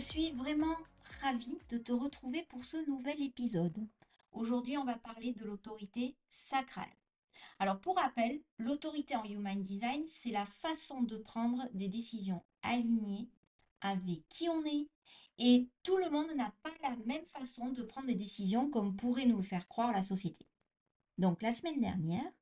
Suis 0.00 0.30
vraiment 0.30 0.76
ravie 1.20 1.58
de 1.68 1.76
te 1.76 1.92
retrouver 1.92 2.42
pour 2.44 2.64
ce 2.64 2.78
nouvel 2.88 3.22
épisode. 3.22 3.86
Aujourd'hui, 4.32 4.78
on 4.78 4.84
va 4.84 4.96
parler 4.96 5.32
de 5.32 5.44
l'autorité 5.44 6.16
sacrale. 6.30 6.88
Alors, 7.58 7.78
pour 7.78 7.98
rappel, 7.98 8.40
l'autorité 8.58 9.14
en 9.14 9.24
Human 9.24 9.60
Design, 9.60 10.02
c'est 10.06 10.30
la 10.30 10.46
façon 10.46 11.02
de 11.02 11.16
prendre 11.16 11.68
des 11.74 11.88
décisions 11.88 12.42
alignées 12.62 13.28
avec 13.82 14.26
qui 14.28 14.48
on 14.48 14.64
est. 14.64 14.88
Et 15.38 15.68
tout 15.82 15.98
le 15.98 16.08
monde 16.08 16.32
n'a 16.34 16.54
pas 16.62 16.72
la 16.82 16.96
même 17.04 17.24
façon 17.24 17.68
de 17.68 17.82
prendre 17.82 18.06
des 18.06 18.14
décisions 18.14 18.70
comme 18.70 18.96
pourrait 18.96 19.26
nous 19.26 19.36
le 19.36 19.42
faire 19.42 19.68
croire 19.68 19.92
la 19.92 20.02
société. 20.02 20.46
Donc, 21.18 21.42
la 21.42 21.52
semaine 21.52 21.80
dernière, 21.80 22.32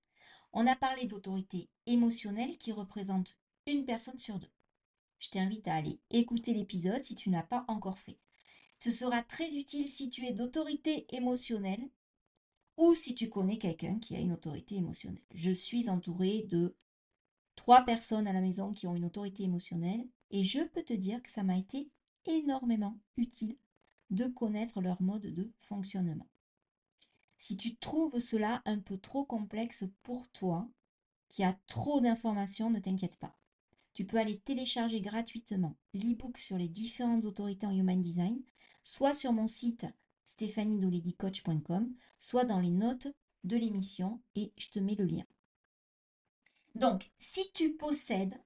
on 0.53 0.67
a 0.67 0.77
parlé 0.77 1.07
de 1.07 1.11
l'autorité 1.11 1.69
émotionnelle 1.87 2.57
qui 2.57 2.71
représente 2.71 3.37
une 3.67 3.85
personne 3.85 4.19
sur 4.19 4.39
deux 4.39 4.51
je 5.19 5.31
t'invite 5.31 5.69
à 5.69 5.75
aller 5.75 6.01
écouter 6.11 6.55
l'épisode 6.55 7.03
si 7.03 7.15
tu 7.15 7.31
n'as 7.31 7.43
pas 7.43 7.65
encore 7.69 7.99
fait. 7.99 8.19
Ce 8.79 8.91
sera 8.91 9.23
très 9.23 9.57
utile 9.57 9.89
si 9.89 10.09
tu 10.09 10.25
es 10.25 10.33
d'autorité 10.33 11.07
émotionnelle 11.15 11.91
ou 12.77 12.95
si 12.95 13.15
tu 13.15 13.29
connais 13.29 13.57
quelqu'un 13.57 13.99
qui 13.99 14.15
a 14.15 14.21
une 14.21 14.33
autorité 14.33 14.77
émotionnelle. 14.77 15.25
Je 15.35 15.51
suis 15.51 15.89
entourée 15.89 16.43
de 16.49 16.77
trois 17.57 17.83
personnes 17.83 18.29
à 18.29 18.33
la 18.33 18.41
maison 18.41 18.71
qui 18.71 18.87
ont 18.87 18.95
une 18.95 19.05
autorité 19.05 19.43
émotionnelle 19.43 20.07
et 20.31 20.45
je 20.45 20.61
peux 20.61 20.83
te 20.83 20.93
dire 20.93 21.21
que 21.23 21.31
ça 21.31 21.43
m'a 21.43 21.57
été 21.57 21.91
énormément 22.27 22.97
utile 23.17 23.57
de 24.11 24.27
connaître 24.27 24.81
leur 24.81 25.03
mode 25.03 25.27
de 25.27 25.53
fonctionnement. 25.59 26.29
Si 27.37 27.57
tu 27.57 27.77
trouves 27.77 28.19
cela 28.19 28.63
un 28.65 28.79
peu 28.79 28.97
trop 28.99 29.25
complexe 29.25 29.85
pour 30.03 30.29
toi, 30.31 30.69
qui 31.29 31.45
a 31.45 31.59
trop 31.67 32.01
d'informations, 32.01 32.71
ne 32.71 32.79
t'inquiète 32.79 33.19
pas 33.19 33.38
tu 33.99 34.05
peux 34.05 34.19
aller 34.19 34.39
télécharger 34.39 35.01
gratuitement 35.01 35.77
l'e-book 35.93 36.39
sur 36.39 36.57
les 36.57 36.69
différentes 36.69 37.25
autorités 37.25 37.67
en 37.67 37.73
Human 37.73 38.01
Design, 38.01 38.41
soit 38.85 39.13
sur 39.13 39.33
mon 39.33 39.49
site 39.49 39.87
stéphaniedoleguicoach.com, 40.25 41.93
soit 42.17 42.45
dans 42.45 42.61
les 42.61 42.71
notes 42.71 43.09
de 43.43 43.57
l'émission 43.57 44.23
et 44.37 44.53
je 44.57 44.69
te 44.69 44.79
mets 44.79 44.95
le 44.95 45.05
lien. 45.05 45.25
Donc, 46.77 47.11
si 47.19 47.51
tu 47.53 47.75
possèdes 47.75 48.41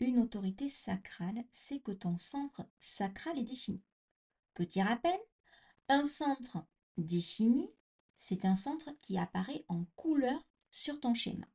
une 0.00 0.18
autorité 0.18 0.68
sacrale, 0.68 1.44
c'est 1.52 1.78
que 1.78 1.92
ton 1.92 2.18
centre 2.18 2.66
sacral 2.80 3.38
est 3.38 3.44
défini. 3.44 3.84
Petit 4.54 4.82
rappel, 4.82 5.20
un 5.88 6.06
centre 6.06 6.58
défini, 6.96 7.70
c'est 8.16 8.44
un 8.44 8.56
centre 8.56 8.90
qui 9.00 9.16
apparaît 9.16 9.64
en 9.68 9.84
couleur 9.94 10.40
sur 10.72 10.98
ton 10.98 11.14
schéma. 11.14 11.46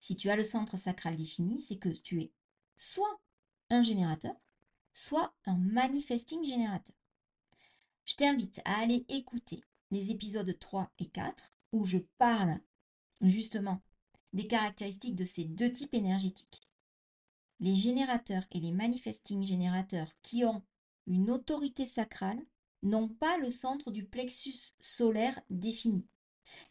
Si 0.00 0.14
tu 0.14 0.30
as 0.30 0.36
le 0.36 0.42
centre 0.42 0.76
sacral 0.76 1.16
défini, 1.16 1.60
c'est 1.60 1.76
que 1.76 1.90
tu 1.90 2.22
es 2.22 2.32
soit 2.76 3.20
un 3.68 3.82
générateur, 3.82 4.34
soit 4.92 5.34
un 5.44 5.56
manifesting 5.56 6.44
générateur. 6.44 6.96
Je 8.06 8.16
t'invite 8.16 8.60
à 8.64 8.80
aller 8.80 9.04
écouter 9.08 9.62
les 9.90 10.10
épisodes 10.10 10.58
3 10.58 10.90
et 10.98 11.06
4 11.06 11.52
où 11.72 11.84
je 11.84 11.98
parle 12.18 12.58
justement 13.20 13.80
des 14.32 14.46
caractéristiques 14.46 15.16
de 15.16 15.24
ces 15.24 15.44
deux 15.44 15.72
types 15.72 15.94
énergétiques. 15.94 16.66
Les 17.60 17.76
générateurs 17.76 18.46
et 18.52 18.60
les 18.60 18.72
manifesting 18.72 19.42
générateurs 19.42 20.10
qui 20.22 20.44
ont 20.44 20.62
une 21.06 21.30
autorité 21.30 21.84
sacrale 21.84 22.40
n'ont 22.82 23.08
pas 23.08 23.36
le 23.38 23.50
centre 23.50 23.90
du 23.90 24.04
plexus 24.04 24.72
solaire 24.80 25.38
défini. 25.50 26.06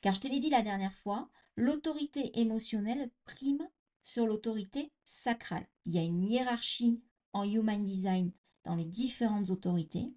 Car 0.01 0.16
je 0.16 0.22
te 0.22 0.28
l'ai 0.28 0.39
dit 0.39 0.50
la 0.50 0.63
dernière 0.63 0.94
fois, 0.94 1.29
l'autorité 1.59 2.39
émotionnelle 2.39 3.11
prime 3.25 3.67
sur 4.01 4.25
l'autorité 4.25 4.91
sacrale. 5.03 5.67
Il 5.85 5.93
y 5.93 5.99
a 5.99 6.03
une 6.03 6.23
hiérarchie 6.23 7.01
en 7.33 7.43
Human 7.43 7.83
Design 7.83 8.31
dans 8.63 8.75
les 8.75 8.85
différentes 8.85 9.49
autorités 9.49 10.13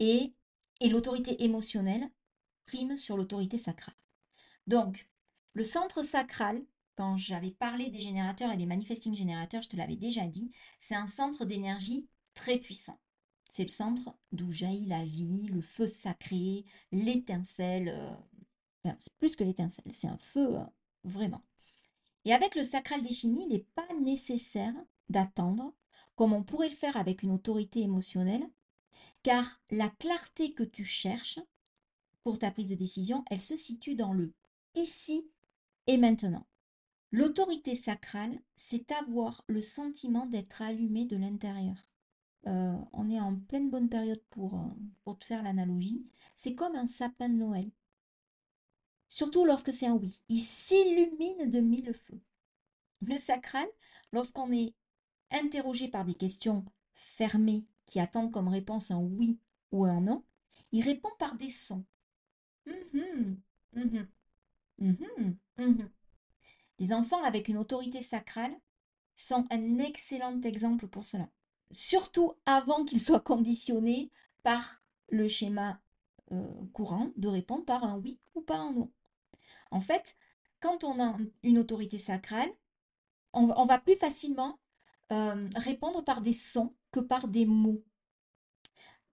et, 0.00 0.32
l'autorité 0.80 1.44
émotionnelle 1.44 2.10
prime 2.64 2.96
sur 2.96 3.16
l'autorité 3.16 3.58
sacrale. 3.58 3.94
Donc, 4.66 5.08
le 5.52 5.62
centre 5.62 6.02
sacral, 6.02 6.64
quand 6.96 7.16
j'avais 7.16 7.50
parlé 7.50 7.90
des 7.90 8.00
générateurs 8.00 8.50
et 8.50 8.56
des 8.56 8.66
manifesting 8.66 9.14
générateurs, 9.14 9.62
je 9.62 9.68
te 9.68 9.76
l'avais 9.76 9.96
déjà 9.96 10.26
dit, 10.26 10.50
c'est 10.78 10.94
un 10.94 11.06
centre 11.06 11.44
d'énergie 11.44 12.08
très 12.34 12.58
puissant. 12.58 12.98
C'est 13.50 13.62
le 13.64 13.68
centre 13.68 14.16
d'où 14.32 14.50
jaillit 14.50 14.86
la 14.86 15.04
vie, 15.04 15.46
le 15.46 15.60
feu 15.60 15.86
sacré, 15.86 16.64
l'étincelle, 16.90 18.18
plus 19.18 19.36
que 19.36 19.44
l'étincelle, 19.44 19.90
c'est 19.90 20.08
un 20.08 20.16
feu, 20.16 20.58
euh, 20.58 20.64
vraiment. 21.04 21.40
Et 22.24 22.32
avec 22.32 22.54
le 22.54 22.62
sacral 22.62 23.02
défini, 23.02 23.42
il 23.42 23.48
n'est 23.48 23.66
pas 23.74 23.86
nécessaire 24.00 24.74
d'attendre, 25.08 25.72
comme 26.16 26.32
on 26.32 26.42
pourrait 26.42 26.68
le 26.68 26.74
faire 26.74 26.96
avec 26.96 27.22
une 27.22 27.30
autorité 27.30 27.80
émotionnelle, 27.80 28.48
car 29.22 29.60
la 29.70 29.88
clarté 29.88 30.52
que 30.52 30.62
tu 30.62 30.84
cherches 30.84 31.38
pour 32.22 32.38
ta 32.38 32.50
prise 32.50 32.70
de 32.70 32.74
décision, 32.74 33.24
elle 33.30 33.40
se 33.40 33.56
situe 33.56 33.94
dans 33.94 34.12
le 34.12 34.32
ici 34.74 35.30
et 35.86 35.96
maintenant. 35.96 36.46
L'autorité 37.12 37.74
sacrale, 37.74 38.40
c'est 38.56 38.90
avoir 38.92 39.44
le 39.46 39.60
sentiment 39.60 40.26
d'être 40.26 40.60
allumé 40.62 41.04
de 41.06 41.16
l'intérieur. 41.16 41.88
Euh, 42.46 42.76
on 42.92 43.10
est 43.10 43.20
en 43.20 43.36
pleine 43.36 43.70
bonne 43.70 43.88
période 43.88 44.22
pour, 44.30 44.54
euh, 44.54 44.68
pour 45.04 45.18
te 45.18 45.24
faire 45.24 45.42
l'analogie. 45.42 46.04
C'est 46.34 46.54
comme 46.54 46.76
un 46.76 46.86
sapin 46.86 47.28
de 47.28 47.34
Noël. 47.34 47.70
Surtout 49.08 49.44
lorsque 49.44 49.72
c'est 49.72 49.86
un 49.86 49.94
oui. 49.94 50.20
Il 50.28 50.40
s'illumine 50.40 51.50
de 51.50 51.60
mille 51.60 51.92
feux. 51.94 52.20
Le 53.02 53.16
sacral, 53.16 53.66
lorsqu'on 54.12 54.52
est 54.52 54.74
interrogé 55.30 55.88
par 55.88 56.04
des 56.04 56.14
questions 56.14 56.64
fermées 56.92 57.66
qui 57.86 58.00
attendent 58.00 58.32
comme 58.32 58.48
réponse 58.48 58.90
un 58.90 58.98
oui 58.98 59.38
ou 59.72 59.84
un 59.84 60.00
non, 60.00 60.24
il 60.72 60.82
répond 60.82 61.10
par 61.18 61.36
des 61.36 61.50
sons. 61.50 61.84
Mhm, 62.66 63.40
mhm, 63.74 64.08
mhm, 65.58 65.90
les 66.78 66.92
enfants 66.92 67.22
avec 67.24 67.48
une 67.48 67.58
autorité 67.58 68.02
sacrale 68.02 68.54
sont 69.14 69.46
un 69.50 69.78
excellent 69.78 70.40
exemple 70.42 70.88
pour 70.88 71.04
cela. 71.04 71.28
Surtout 71.70 72.34
avant 72.44 72.84
qu'ils 72.84 73.00
soient 73.00 73.20
conditionnés 73.20 74.10
par 74.42 74.82
le 75.08 75.26
schéma 75.28 75.80
courant 76.72 77.12
de 77.16 77.28
répondre 77.28 77.64
par 77.64 77.84
un 77.84 77.98
oui 77.98 78.18
ou 78.34 78.40
par 78.40 78.60
un 78.60 78.72
non. 78.72 78.90
En 79.70 79.80
fait, 79.80 80.16
quand 80.60 80.84
on 80.84 81.00
a 81.00 81.16
une 81.42 81.58
autorité 81.58 81.98
sacrale, 81.98 82.50
on, 83.32 83.64
va 83.66 83.78
plus 83.78 83.96
facilement 83.96 84.58
euh, 85.12 85.48
répondre 85.56 86.02
par 86.02 86.20
des 86.20 86.32
sons 86.32 86.74
que 86.90 87.00
par 87.00 87.28
des 87.28 87.44
mots. 87.44 87.84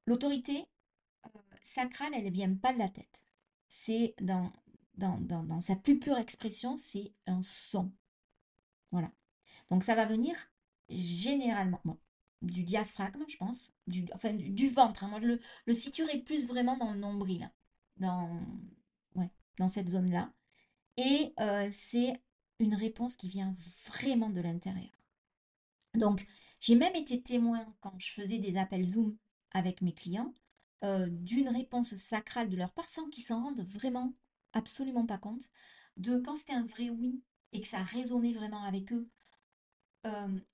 L'autorité 0.06 0.65
euh, 1.25 1.39
sacrale, 1.62 2.13
elle 2.15 2.25
ne 2.25 2.31
vient 2.31 2.56
pas 2.56 2.74
de 2.74 2.80
la 2.80 2.89
tête. 2.89 3.21
C'est 3.68 4.16
dans, 4.21 4.51
dans, 4.95 5.59
sa 5.59 5.75
plus 5.75 6.00
pure 6.00 6.18
expression, 6.18 6.77
c'est 6.77 7.13
un 7.27 7.42
son. 7.42 7.92
Voilà. 8.92 9.12
Donc 9.69 9.83
ça 9.83 9.95
va 9.95 10.06
venir 10.06 10.36
généralement 10.89 11.81
du 12.44 12.63
diaphragme, 12.63 13.24
je 13.28 13.38
pense, 13.38 13.74
du, 13.88 14.06
enfin 14.13 14.34
du, 14.34 14.69
ventre. 14.69 15.04
Hein. 15.04 15.07
Moi, 15.07 15.19
je 15.19 15.28
le, 15.28 15.40
le, 15.66 15.74
situerai 15.74 16.19
plus 16.19 16.48
vraiment 16.48 16.78
dans 16.78 16.94
le 16.94 17.00
nombril, 17.00 17.50
dans, 17.98 18.40
ouais, 19.16 19.30
dans 19.57 19.68
cette 19.68 19.90
zone-là. 19.90 20.31
Et 20.98 21.34
c'est 21.72 22.13
une 22.60 22.75
réponse 22.75 23.16
qui 23.16 23.28
vient 23.28 23.51
vraiment 23.88 24.30
de 24.30 24.42
l'intérieur. 24.42 24.92
Donc, 25.95 26.25
j'ai 26.60 26.75
même 26.75 26.95
été 26.95 27.22
témoin 27.22 27.66
quand 27.81 27.94
je 28.00 28.12
faisais 28.12 28.40
des 28.40 28.57
appels 28.57 28.84
Zoom 28.84 29.16
avec 29.51 29.81
mes 29.81 29.94
clients, 29.94 30.34
euh, 30.84 31.07
d'une 31.10 31.50
réponse 31.50 31.95
sacrale 31.95 32.50
de 32.50 32.57
leur 32.57 32.74
part 32.74 32.86
sans 32.86 33.07
qu'ils 33.10 33.24
s'en 33.24 33.42
rendent 33.42 33.62
vraiment 33.62 34.13
absolument 34.54 35.06
pas 35.06 35.18
compte. 35.18 35.50
De 35.98 36.18
quand 36.18 36.36
c'était 36.36 36.54
un 36.54 36.66
vrai 36.66 36.90
oui 36.90 37.22
et 37.51 37.62
que 37.62 37.68
ça 37.68 37.81
résonnait 37.81 38.34
vraiment 38.34 38.63
avec 38.63 38.92
eux, 38.92 39.07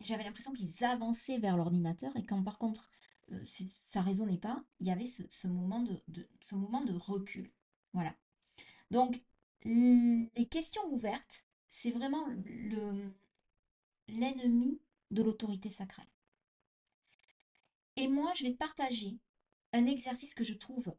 j'avais 0.02 0.24
l'impression 0.24 0.54
qu'ils 0.54 0.84
avançaient 0.84 1.40
vers 1.40 1.58
l'ordinateur 1.58 2.16
et 2.16 2.26
quand 2.26 2.44
par 2.44 2.58
contre 2.58 2.90
euh, 3.32 3.44
ça 3.48 4.02
résonnait 4.02 4.38
pas, 4.38 4.64
il 4.80 4.88
y 4.88 4.92
avait 4.92 5.06
ce, 5.06 5.48
moment 5.48 5.82
de, 6.08 6.28
ce 6.40 6.56
mouvement 6.56 6.82
de 6.82 6.94
recul. 6.94 7.52
Voilà. 7.94 8.16
Donc, 8.92 9.22
les 9.64 10.48
questions 10.50 10.82
ouvertes, 10.92 11.46
c'est 11.68 11.92
vraiment 11.92 12.26
l'ennemi 14.08 14.80
de 15.12 15.22
l'autorité 15.22 15.70
sacrale. 15.70 16.08
Et 17.98 18.08
moi, 18.08 18.32
je 18.36 18.46
vais 18.46 18.54
partager 18.54 19.20
un 19.74 19.86
exercice 19.86 20.34
que 20.34 20.44
je 20.44 20.54
trouve 20.54 20.96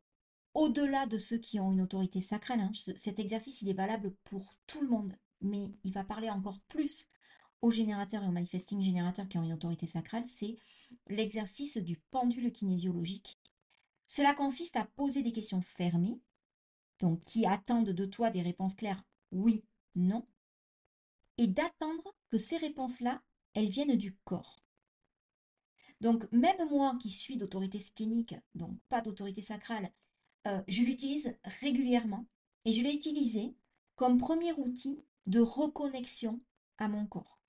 au-delà 0.55 1.07
de 1.07 1.19
ceux 1.19 1.39
qui 1.39 1.59
ont 1.59 1.73
une 1.73 1.81
autorité 1.81 2.21
sacrale. 2.21 2.61
Hein. 2.61 2.73
Cet 2.75 3.19
exercice, 3.19 3.63
il 3.63 3.69
est 3.69 3.75
valable 3.75 4.15
pour 4.25 4.55
tout 4.67 4.83
le 4.83 4.89
monde, 4.89 5.17
mais 5.41 5.71
il 5.85 5.93
va 5.93 6.05
parler 6.05 6.29
encore 6.29 6.61
plus 6.69 7.09
aux 7.63 7.71
générateurs 7.71 8.23
et 8.23 8.27
aux 8.27 8.33
manifesting 8.33 8.83
générateurs 8.83 9.29
qui 9.29 9.39
ont 9.39 9.43
une 9.43 9.53
autorité 9.53 9.87
sacrale. 9.87 10.27
C'est 10.27 10.57
l'exercice 11.09 11.77
du 11.77 11.99
pendule 12.11 12.53
kinésiologique. 12.53 13.39
Cela 14.07 14.35
consiste 14.35 14.77
à 14.77 14.85
poser 14.85 15.23
des 15.23 15.33
questions 15.33 15.63
fermées, 15.63 16.19
donc 16.99 17.23
qui 17.23 17.47
attendent 17.47 17.91
de 17.91 18.05
toi 18.07 18.31
des 18.31 18.43
réponses 18.43 18.75
claires 18.75 19.03
oui, 19.33 19.65
non, 19.95 20.27
et 21.39 21.47
d'attendre 21.47 22.15
que 22.29 22.39
ces 22.39 22.57
réponses-là, 22.57 23.23
elles 23.55 23.69
viennent 23.69 23.97
du 23.97 24.15
corps. 24.25 24.61
Donc, 26.01 26.31
même 26.33 26.69
moi 26.71 26.97
qui 27.01 27.11
suis 27.11 27.37
d'autorité 27.37 27.79
splénique, 27.79 28.35
donc 28.55 28.79
pas 28.89 29.03
d'autorité 29.03 29.43
sacrale, 29.43 29.91
euh, 30.47 30.63
je 30.67 30.83
l'utilise 30.83 31.37
régulièrement 31.45 32.27
et 32.65 32.73
je 32.73 32.83
l'ai 32.83 32.93
utilisé 32.93 33.55
comme 33.97 34.19
premier 34.19 34.53
outil 34.55 35.05
de 35.27 35.41
reconnexion 35.41 36.41
à 36.79 36.89
mon 36.89 37.07
corps. 37.07 37.40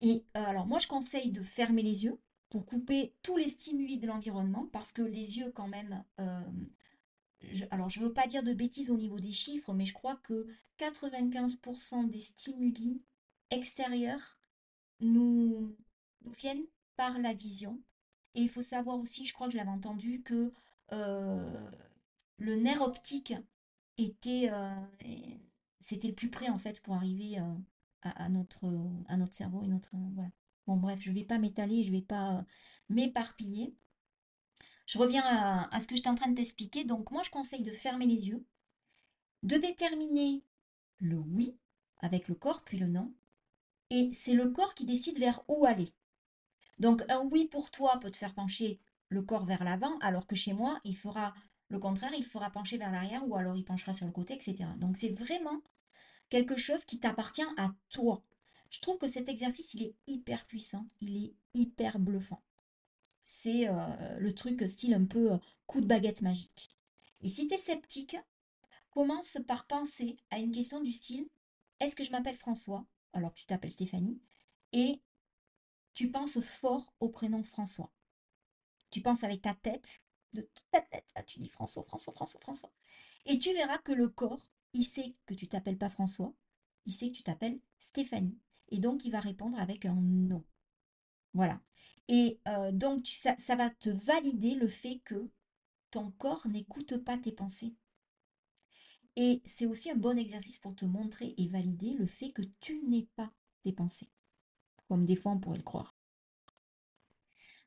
Et 0.00 0.24
euh, 0.36 0.44
alors, 0.44 0.66
moi, 0.66 0.78
je 0.78 0.86
conseille 0.86 1.30
de 1.30 1.42
fermer 1.42 1.82
les 1.82 2.04
yeux 2.04 2.18
pour 2.50 2.64
couper 2.64 3.14
tous 3.22 3.36
les 3.36 3.48
stimuli 3.48 3.98
de 3.98 4.06
l'environnement 4.06 4.66
parce 4.72 4.92
que 4.92 5.02
les 5.02 5.38
yeux, 5.38 5.50
quand 5.50 5.68
même, 5.68 6.04
euh, 6.20 6.42
alors 7.70 7.88
je 7.88 8.00
ne 8.00 8.06
veux 8.06 8.12
pas 8.12 8.26
dire 8.26 8.42
de 8.42 8.52
bêtises 8.52 8.90
au 8.90 8.96
niveau 8.96 9.18
des 9.18 9.32
chiffres, 9.32 9.74
mais 9.74 9.84
je 9.84 9.92
crois 9.92 10.16
que 10.16 10.46
95% 10.78 12.08
des 12.08 12.20
stimuli 12.20 13.02
extérieurs 13.50 14.38
nous, 15.00 15.76
nous 16.22 16.32
viennent 16.32 16.64
par 16.96 17.18
la 17.18 17.34
vision. 17.34 17.80
Et 18.34 18.42
il 18.42 18.48
faut 18.48 18.62
savoir 18.62 18.98
aussi, 18.98 19.26
je 19.26 19.34
crois 19.34 19.48
que 19.48 19.52
je 19.52 19.58
l'avais 19.58 19.70
entendu, 19.70 20.22
que 20.22 20.52
euh, 20.92 21.70
le 22.38 22.54
nerf 22.54 22.80
optique 22.80 23.34
était, 23.98 24.48
c'était 25.80 26.08
le 26.08 26.14
plus 26.14 26.30
près 26.30 26.48
en 26.48 26.58
fait 26.58 26.80
pour 26.80 26.94
arriver 26.94 27.38
euh, 28.06 28.10
à, 28.14 28.28
notre, 28.28 29.34
cerveau 29.34 29.62
et 29.62 29.66
notre 29.66 29.90
voilà. 30.14 30.30
Bon 30.66 30.76
bref, 30.76 31.00
je 31.00 31.10
ne 31.10 31.14
vais 31.14 31.24
pas 31.24 31.38
m'étaler, 31.38 31.82
je 31.82 31.90
ne 31.90 31.96
vais 31.96 32.02
pas 32.02 32.44
m'éparpiller. 32.88 33.74
Je 34.86 34.98
reviens 34.98 35.22
à, 35.24 35.80
ce 35.80 35.86
que 35.86 35.96
j'étais 35.96 36.08
en 36.08 36.14
train 36.14 36.30
de 36.30 36.34
t'expliquer. 36.34 36.84
Donc 36.84 37.10
moi, 37.10 37.22
je 37.22 37.30
conseille 37.30 37.62
de 37.62 37.70
fermer 37.70 38.06
les 38.06 38.28
yeux, 38.28 38.44
de 39.42 39.56
déterminer 39.56 40.44
le 40.98 41.18
oui 41.18 41.58
avec 42.00 42.28
le 42.28 42.34
corps, 42.34 42.64
puis 42.64 42.78
le 42.78 42.88
non. 42.88 43.12
Et 43.90 44.12
c'est 44.12 44.34
le 44.34 44.50
corps 44.50 44.74
qui 44.74 44.84
décide 44.84 45.18
vers 45.18 45.42
où 45.48 45.66
aller. 45.66 45.92
Donc 46.78 47.02
un 47.10 47.24
oui 47.32 47.46
pour 47.46 47.70
toi 47.70 47.98
peut 48.00 48.10
te 48.10 48.16
faire 48.16 48.34
pencher 48.34 48.80
le 49.08 49.22
corps 49.22 49.44
vers 49.44 49.64
l'avant, 49.64 49.96
alors 50.00 50.26
que 50.26 50.36
chez 50.36 50.52
moi, 50.52 50.78
il 50.84 50.96
fera 50.96 51.34
le 51.68 51.78
contraire, 51.78 52.12
il 52.16 52.24
fera 52.24 52.50
pencher 52.50 52.78
vers 52.78 52.90
l'arrière 52.90 53.26
ou 53.28 53.36
alors 53.36 53.56
il 53.56 53.64
penchera 53.64 53.92
sur 53.92 54.06
le 54.06 54.12
côté, 54.12 54.34
etc. 54.34 54.68
Donc 54.78 54.96
c'est 54.96 55.08
vraiment 55.08 55.60
quelque 56.28 56.56
chose 56.56 56.84
qui 56.84 56.98
t'appartient 56.98 57.46
à 57.56 57.70
toi. 57.90 58.22
Je 58.70 58.80
trouve 58.80 58.98
que 58.98 59.08
cet 59.08 59.28
exercice, 59.28 59.74
il 59.74 59.82
est 59.82 59.94
hyper 60.06 60.46
puissant, 60.46 60.86
il 61.00 61.24
est 61.24 61.34
hyper 61.54 61.98
bluffant. 61.98 62.42
C'est 63.24 63.68
euh, 63.68 64.18
le 64.18 64.34
truc 64.34 64.68
style 64.68 64.94
un 64.94 65.04
peu 65.04 65.32
euh, 65.32 65.38
coup 65.66 65.80
de 65.80 65.86
baguette 65.86 66.22
magique. 66.22 66.70
Et 67.20 67.28
si 67.28 67.46
tu 67.46 67.54
es 67.54 67.58
sceptique, 67.58 68.16
commence 68.90 69.38
par 69.46 69.66
penser 69.66 70.16
à 70.30 70.38
une 70.38 70.50
question 70.50 70.80
du 70.80 70.92
style 70.92 71.28
est-ce 71.80 71.94
que 71.94 72.04
je 72.04 72.10
m'appelle 72.10 72.34
François? 72.34 72.84
Alors 73.12 73.32
que 73.32 73.38
tu 73.38 73.46
t'appelles 73.46 73.70
Stéphanie 73.70 74.20
et 74.72 75.00
tu 75.94 76.10
penses 76.10 76.40
fort 76.40 76.92
au 77.00 77.08
prénom 77.08 77.42
François. 77.42 77.92
Tu 78.90 79.00
penses 79.00 79.24
avec 79.24 79.42
ta 79.42 79.54
tête, 79.54 80.00
de 80.32 80.42
toute 80.42 80.70
ta 80.70 80.80
tête, 80.80 81.06
tu 81.26 81.38
dis 81.38 81.48
François, 81.48 81.82
François, 81.82 82.12
François, 82.12 82.40
François. 82.40 82.72
Et 83.26 83.38
tu 83.38 83.52
verras 83.52 83.78
que 83.78 83.92
le 83.92 84.08
corps, 84.08 84.52
il 84.74 84.84
sait 84.84 85.16
que 85.26 85.34
tu 85.34 85.48
t'appelles 85.48 85.78
pas 85.78 85.90
François, 85.90 86.34
il 86.86 86.92
sait 86.92 87.08
que 87.08 87.16
tu 87.16 87.22
t'appelles 87.22 87.60
Stéphanie. 87.78 88.38
Et 88.70 88.78
donc, 88.78 89.04
il 89.04 89.10
va 89.10 89.20
répondre 89.20 89.58
avec 89.58 89.86
un 89.86 89.94
non. 89.94 90.44
Voilà. 91.34 91.60
Et 92.08 92.40
euh, 92.48 92.72
donc, 92.72 93.06
ça, 93.06 93.34
ça 93.38 93.56
va 93.56 93.70
te 93.70 93.90
valider 93.90 94.54
le 94.54 94.68
fait 94.68 95.00
que 95.04 95.30
ton 95.90 96.10
corps 96.12 96.46
n'écoute 96.48 96.98
pas 96.98 97.16
tes 97.16 97.32
pensées. 97.32 97.74
Et 99.16 99.42
c'est 99.44 99.66
aussi 99.66 99.90
un 99.90 99.96
bon 99.96 100.16
exercice 100.18 100.58
pour 100.58 100.76
te 100.76 100.84
montrer 100.84 101.34
et 101.38 101.48
valider 101.48 101.94
le 101.94 102.06
fait 102.06 102.30
que 102.30 102.42
tu 102.60 102.82
n'es 102.86 103.08
pas 103.16 103.32
tes 103.62 103.72
pensées 103.72 104.10
comme 104.88 105.04
des 105.04 105.16
fois 105.16 105.32
on 105.32 105.38
pourrait 105.38 105.58
le 105.58 105.62
croire. 105.62 105.94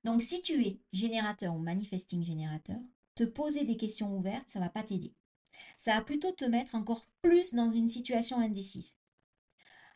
Donc 0.03 0.21
si 0.21 0.41
tu 0.41 0.65
es 0.65 0.79
générateur 0.91 1.53
ou 1.55 1.59
manifesting 1.59 2.23
générateur, 2.23 2.79
te 3.15 3.23
poser 3.23 3.63
des 3.63 3.77
questions 3.77 4.17
ouvertes, 4.17 4.49
ça 4.49 4.59
ne 4.59 4.65
va 4.65 4.69
pas 4.69 4.83
t'aider. 4.83 5.13
Ça 5.77 5.95
va 5.95 6.01
plutôt 6.01 6.31
te 6.31 6.45
mettre 6.45 6.75
encore 6.75 7.05
plus 7.21 7.53
dans 7.53 7.69
une 7.69 7.89
situation 7.89 8.39
indécise. 8.39 8.95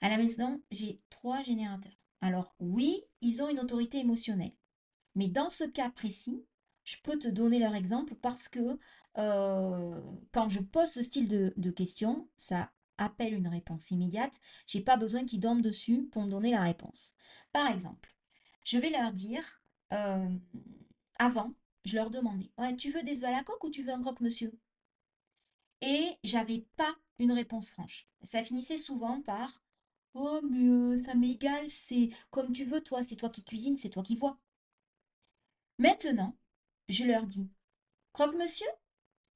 À 0.01 0.09
la 0.09 0.17
maison, 0.17 0.61
j'ai 0.71 0.97
trois 1.09 1.41
générateurs. 1.41 1.97
Alors 2.21 2.55
oui, 2.59 3.01
ils 3.21 3.41
ont 3.41 3.49
une 3.49 3.59
autorité 3.59 3.99
émotionnelle. 3.99 4.53
Mais 5.15 5.27
dans 5.27 5.49
ce 5.49 5.63
cas 5.63 5.89
précis, 5.89 6.43
je 6.83 6.97
peux 7.03 7.17
te 7.17 7.27
donner 7.27 7.59
leur 7.59 7.75
exemple 7.75 8.15
parce 8.15 8.49
que 8.49 8.79
euh, 9.17 10.01
quand 10.31 10.49
je 10.49 10.59
pose 10.59 10.89
ce 10.89 11.01
style 11.01 11.27
de, 11.27 11.53
de 11.57 11.71
questions, 11.71 12.27
ça 12.37 12.71
appelle 12.97 13.33
une 13.33 13.47
réponse 13.47 13.91
immédiate, 13.91 14.39
j'ai 14.67 14.81
pas 14.81 14.97
besoin 14.97 15.25
qu'ils 15.25 15.39
dorment 15.39 15.61
dessus 15.61 16.03
pour 16.11 16.23
me 16.23 16.31
donner 16.31 16.51
la 16.51 16.61
réponse. 16.61 17.13
Par 17.51 17.67
exemple, 17.71 18.15
je 18.63 18.77
vais 18.77 18.89
leur 18.89 19.11
dire, 19.11 19.61
euh, 19.93 20.29
avant, 21.19 21.53
je 21.83 21.95
leur 21.95 22.09
demandais, 22.09 22.49
tu 22.77 22.91
veux 22.91 23.03
des 23.03 23.19
œufs 23.23 23.29
à 23.29 23.31
la 23.31 23.43
coque 23.43 23.63
ou 23.63 23.69
tu 23.69 23.83
veux 23.83 23.91
un 23.93 24.01
croque-monsieur? 24.01 24.53
Et 25.85 26.17
j'avais 26.23 26.65
pas 26.75 26.95
une 27.19 27.31
réponse 27.31 27.69
franche. 27.69 28.07
Ça 28.23 28.43
finissait 28.43 28.77
souvent 28.77 29.21
par, 29.21 29.61
oh 30.15 30.41
mais 30.49 30.67
euh, 30.67 30.97
ça 30.97 31.13
m'est 31.15 31.31
égal, 31.31 31.69
c'est 31.69 32.09
comme 32.31 32.51
tu 32.51 32.65
veux 32.65 32.81
toi, 32.81 33.03
c'est 33.03 33.15
toi 33.15 33.29
qui 33.29 33.43
cuisine, 33.43 33.77
c'est 33.77 33.89
toi 33.89 34.03
qui 34.03 34.15
vois. 34.15 34.39
Maintenant, 35.77 36.35
je 36.89 37.03
leur 37.03 37.25
dis, 37.25 37.49
croque-monsieur 38.13 38.67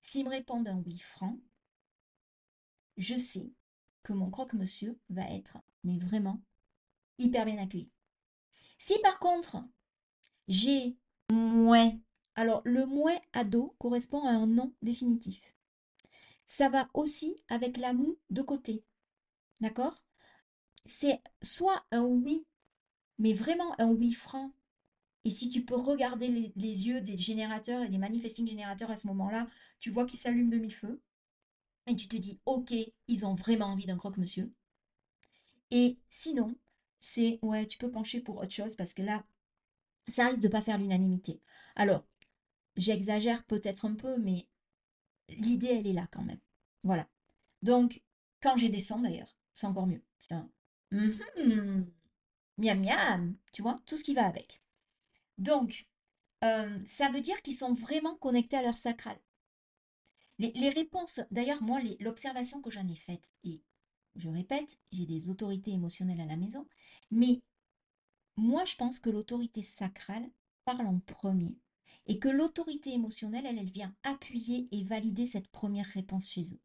S'ils 0.02 0.26
me 0.26 0.30
répondent 0.30 0.68
un 0.68 0.82
oui 0.86 0.98
franc, 0.98 1.38
je 2.98 3.16
sais 3.16 3.52
que 4.04 4.14
mon 4.14 4.30
croque-monsieur 4.30 4.98
va 5.10 5.30
être, 5.30 5.58
mais 5.84 5.98
vraiment, 5.98 6.42
hyper 7.18 7.46
bien 7.46 7.58
accueilli. 7.58 7.92
Si 8.78 8.98
par 9.00 9.20
contre, 9.20 9.58
j'ai 10.48 10.98
moins, 11.32 11.92
alors 12.36 12.62
le 12.66 12.86
moins 12.86 13.18
ado 13.34 13.76
correspond 13.78 14.26
à 14.26 14.32
un 14.32 14.48
non 14.48 14.74
définitif. 14.82 15.54
Ça 16.50 16.68
va 16.68 16.90
aussi 16.96 17.36
avec 17.48 17.78
la 17.78 17.94
moue 17.94 18.18
de 18.32 18.42
côté. 18.42 18.84
D'accord? 19.62 20.04
C'est 20.84 21.22
soit 21.44 21.86
un 21.92 22.02
oui, 22.02 22.44
mais 23.20 23.34
vraiment 23.34 23.80
un 23.80 23.92
oui 23.92 24.14
franc. 24.14 24.52
Et 25.26 25.30
si 25.30 25.48
tu 25.48 25.64
peux 25.64 25.76
regarder 25.76 26.28
les, 26.28 26.88
yeux 26.88 27.02
des 27.02 27.18
générateurs 27.18 27.84
et 27.84 27.88
des 27.88 28.00
manifesting 28.00 28.48
générateurs 28.48 28.90
à 28.90 28.96
ce 28.96 29.06
moment-là, 29.06 29.46
tu 29.80 29.92
vois 29.92 30.06
qu'ils 30.06 30.18
s'allument 30.18 30.50
de 30.50 30.58
mille-feux 30.58 31.00
et 31.86 31.96
tu 31.96 32.08
te 32.08 32.18
dis, 32.18 32.40
ok, 32.48 32.74
ils 33.08 33.26
ont 33.28 33.36
vraiment 33.36 33.68
envie 33.68 33.86
d'un 33.86 33.98
croque-monsieur. 33.98 34.52
Et 35.70 36.00
sinon, 36.10 36.56
c'est, 37.00 37.38
ouais, 37.44 37.68
tu 37.68 37.78
peux 37.78 37.92
pencher 37.92 38.22
pour 38.22 38.38
autre 38.38 38.56
chose 38.56 38.76
parce 38.76 38.96
que 38.96 39.04
là, 39.04 39.24
ça 40.08 40.26
risque 40.26 40.42
de 40.42 40.48
pas 40.48 40.62
faire 40.62 40.80
l'unanimité. 40.80 41.44
Alors, 41.76 42.08
j'exagère 42.76 43.44
peut-être 43.44 43.86
un 43.86 43.94
peu, 43.94 44.18
mais 44.18 44.48
l'idée, 45.38 45.68
elle 45.68 45.88
est 45.88 45.94
là 45.94 46.08
quand 46.12 46.24
même. 46.24 46.40
Voilà. 46.84 47.08
Donc, 47.62 48.02
quand 48.42 48.58
j'ai 48.58 48.70
des 48.70 48.80
sons 48.80 49.00
d'ailleurs, 49.00 49.36
c'est 49.54 49.68
encore 49.68 49.88
mieux. 49.88 50.04
Mm 50.92 51.84
miam 52.60 52.82
miam, 52.82 53.38
tu 53.54 53.62
vois, 53.62 53.78
tout 53.86 53.98
ce 53.98 54.04
qui 54.04 54.14
va 54.14 54.26
avec. 54.26 54.62
Donc, 55.38 55.88
euh, 56.44 56.78
ça 56.86 57.10
veut 57.10 57.22
dire 57.22 57.42
qu'ils 57.42 57.56
sont 57.56 57.74
vraiment 57.74 58.16
connectés 58.16 58.58
à 58.58 58.62
leur 58.62 58.76
sacral. 58.76 59.18
Les, 60.40 60.70
réponses, 60.70 61.20
d'ailleurs, 61.32 61.62
moi, 61.62 61.80
l'observation 62.00 62.62
que 62.62 62.70
j'en 62.70 62.88
ai 62.88 62.96
faite, 62.96 63.30
et 63.44 63.62
je 64.16 64.30
répète, 64.30 64.78
j'ai 64.92 65.06
des 65.06 65.30
autorités 65.30 65.72
émotionnelles 65.72 66.22
à 66.22 66.26
la 66.26 66.38
maison, 66.38 66.66
mais 67.12 67.42
moi, 68.38 68.64
je 68.64 68.76
pense 68.76 69.00
que 69.00 69.10
l'autorité 69.10 69.62
sacrale 69.62 70.30
parle 70.64 70.88
en 70.88 71.00
premier. 71.00 71.58
Et 72.10 72.20
que 72.20 72.28
l'autorité 72.28 72.94
émotionnelle, 72.94 73.46
elle, 73.46 73.64
vient 73.64 73.96
appuyer 74.04 74.68
et 74.72 74.84
valider 74.84 75.26
cette 75.26 75.48
première 75.48 75.86
réponse 75.86 76.28
chez 76.28 76.42
eux. 76.54 76.60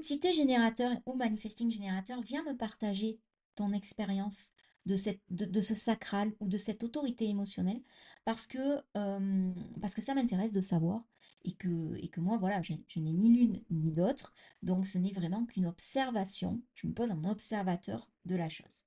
Si 0.00 0.20
tu 0.20 0.28
es 0.28 0.32
générateur 0.32 0.92
ou 1.06 1.14
manifesting 1.14 1.70
générateur, 1.70 2.20
viens 2.20 2.44
me 2.44 2.56
partager 2.56 3.18
ton 3.54 3.72
expérience 3.72 4.50
de, 4.84 4.96
de, 5.30 5.60
ce 5.60 5.74
sacral 5.74 6.32
ou 6.40 6.48
de 6.48 6.58
cette 6.58 6.84
autorité 6.84 7.26
émotionnelle 7.26 7.82
parce 8.24 8.46
que, 8.46 8.76
euh, 8.96 9.52
ça 9.98 10.14
m'intéresse 10.14 10.52
de 10.52 10.60
savoir 10.60 11.02
et 11.44 11.52
que, 11.52 11.96
et 11.96 12.08
que 12.08 12.20
moi, 12.20 12.38
voilà, 12.38 12.62
je, 12.62 12.74
je 12.86 13.00
n'ai 13.00 13.12
ni 13.12 13.32
l'une 13.32 13.62
ni 13.70 13.92
l'autre, 13.92 14.32
donc 14.62 14.86
ce 14.86 14.98
n'est 14.98 15.12
vraiment 15.12 15.44
qu'une 15.46 15.66
observation, 15.66 16.60
je 16.74 16.86
me 16.86 16.92
pose 16.92 17.10
en 17.10 17.24
observateur 17.24 18.10
de 18.24 18.36
la 18.36 18.48
chose. 18.48 18.84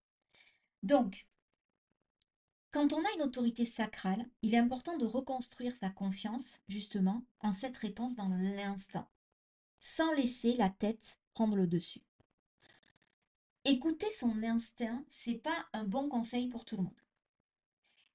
Donc, 0.84 1.28
quand 2.72 2.94
on 2.94 3.04
a 3.04 3.14
une 3.16 3.24
autorité 3.24 3.66
sacrale, 3.66 4.26
il 4.42 4.54
est 4.54 4.60
important 4.60 4.98
de 4.98 5.06
reconstruire 5.06 5.76
sa 5.76 5.90
confiance, 5.90 6.60
justement, 6.68 7.24
en 7.42 7.52
cette 7.52 7.78
réponse 7.78 8.16
dans 8.16 8.30
l'instant, 8.30 9.08
sans 9.80 10.12
laisser 10.14 10.54
la 10.54 10.70
tête 10.70 11.20
prendre 11.34 11.56
le 11.56 11.68
dessus. 11.68 12.02
Écouter 13.66 14.10
son 14.12 14.44
instinct, 14.44 15.04
c'est 15.08 15.36
pas 15.36 15.68
un 15.74 15.84
bon 15.84 16.10
conseil 16.10 16.48
pour 16.48 16.64
tout 16.66 16.78
le 16.78 16.84
monde. 16.84 17.02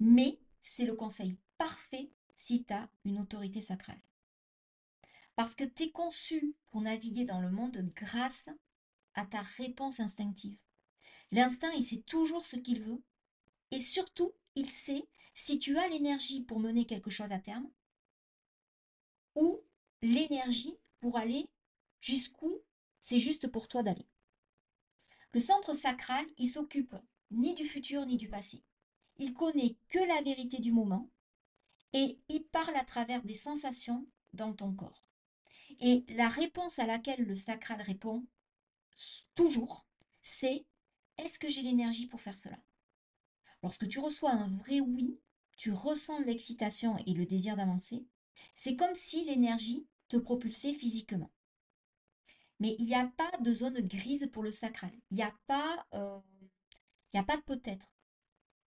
Mais 0.01 0.39
c'est 0.61 0.87
le 0.87 0.95
conseil 0.95 1.37
parfait 1.59 2.11
si 2.35 2.65
tu 2.65 2.73
as 2.73 2.89
une 3.05 3.19
autorité 3.19 3.61
sacrale. 3.61 4.01
Parce 5.37 5.55
que 5.55 5.65
tu 5.65 5.85
es 5.85 5.91
conçu 5.91 6.55
pour 6.67 6.81
naviguer 6.81 7.25
dans 7.25 7.41
le 7.41 7.51
monde 7.51 7.91
grâce 7.95 8.49
à 9.15 9.27
ta 9.27 9.43
réponse 9.43 10.01
instinctive. 10.01 10.57
L'instinct, 11.33 11.73
il 11.73 11.83
sait 11.83 12.03
toujours 12.03 12.45
ce 12.45 12.57
qu'il 12.57 12.81
veut. 12.81 13.03
Et 13.75 13.81
surtout, 13.81 14.33
il 14.55 14.71
sait 14.71 15.05
si 15.35 15.59
tu 15.59 15.77
as 15.77 15.89
l'énergie 15.89 16.41
pour 16.43 16.61
mener 16.61 16.85
quelque 16.85 17.11
chose 17.11 17.33
à 17.33 17.41
terme 17.41 17.69
ou 19.35 19.61
l'énergie 20.01 20.79
pour 21.01 21.17
aller 21.17 21.49
jusqu'où 22.01 22.63
c'est 23.01 23.19
juste 23.19 23.49
pour 23.49 23.67
toi 23.67 23.83
d'aller. 23.83 24.07
Le 25.33 25.41
centre 25.41 25.75
sacral, 25.75 26.25
il 26.39 26.47
s'occupe 26.47 26.95
ni 27.33 27.53
du 27.55 27.67
futur 27.67 28.07
ni 28.07 28.17
du 28.17 28.29
passé. 28.29 28.63
Il 29.17 29.35
connaît 29.35 29.75
que 29.89 29.99
la 29.99 30.23
vérité 30.23 30.59
du 30.59 30.71
moment 30.71 31.11
et 31.93 32.21
il 32.29 32.45
parle 32.45 32.77
à 32.77 32.85
travers 32.85 33.25
des 33.25 33.35
sensations 33.35 34.07
dans 34.35 34.53
ton 34.53 34.73
corps. 34.73 35.05
Et 35.81 36.05
la 36.11 36.29
réponse 36.29 36.79
à 36.79 36.87
laquelle 36.87 37.25
le 37.25 37.35
sacral 37.35 37.83
répond 37.83 38.25
toujours, 39.35 39.89
c'est 40.23 40.65
est-ce 41.19 41.41
que 41.41 41.49
j'ai 41.49 41.63
l'énergie 41.63 42.07
pour 42.07 42.21
faire 42.21 42.39
cela? 42.39 42.64
Lorsque 43.65 43.89
tu 43.89 43.99
reçois 43.99 44.31
un 44.31 44.47
vrai 44.59 44.81
oui, 44.81 45.19
tu 45.57 45.73
ressens 45.73 46.19
l'excitation 46.21 46.99
et 47.07 47.15
le 47.15 47.25
désir 47.25 47.57
d'avancer. 47.57 48.05
C'est 48.55 48.77
comme 48.77 48.95
si 48.95 49.25
l'énergie 49.25 49.87
te 50.09 50.19
propulsait 50.19 50.75
physiquement. 50.75 51.33
Mais 52.61 52.77
il 52.79 52.85
n'y 52.85 52.95
a 52.95 53.07
pas 53.17 53.31
de 53.41 53.55
zone 53.55 53.81
grise 53.81 54.29
pour 54.31 54.43
le 54.43 54.51
sacral. 54.51 54.93
Il 55.11 55.17
n'y 55.17 55.23
a 55.23 55.35
pas, 55.47 55.87
euh, 55.95 56.21
il 57.15 57.19
a 57.19 57.23
pas 57.23 57.39
de 57.39 57.43
peut-être. 57.43 57.91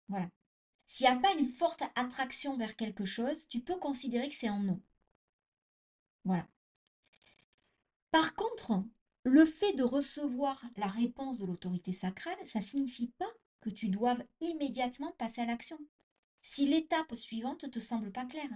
Voilà. 0.08 0.28
S'il 0.84 1.06
n'y 1.06 1.12
a 1.14 1.18
pas 1.18 1.32
une 1.38 1.46
forte 1.46 1.82
attraction 1.94 2.58
vers 2.58 2.76
quelque 2.76 3.06
chose, 3.06 3.48
tu 3.48 3.62
peux 3.62 3.78
considérer 3.78 4.28
que 4.28 4.34
c'est 4.34 4.50
en 4.50 4.60
non. 4.60 4.82
Voilà. 6.26 6.46
Par 8.10 8.34
contre, 8.34 8.84
le 9.22 9.46
fait 9.46 9.72
de 9.72 9.84
recevoir 9.84 10.62
la 10.76 10.88
réponse 10.88 11.38
de 11.38 11.46
l'autorité 11.46 11.92
sacrale, 11.92 12.36
ça 12.46 12.58
ne 12.58 12.64
signifie 12.64 13.08
pas 13.16 13.32
que 13.62 13.70
tu 13.70 13.88
doives 13.88 14.22
immédiatement 14.40 15.12
passer 15.12 15.40
à 15.40 15.46
l'action. 15.46 15.78
Si 16.42 16.66
l'étape 16.66 17.14
suivante 17.14 17.64
ne 17.64 17.68
te 17.68 17.78
semble 17.78 18.12
pas 18.12 18.26
claire. 18.26 18.50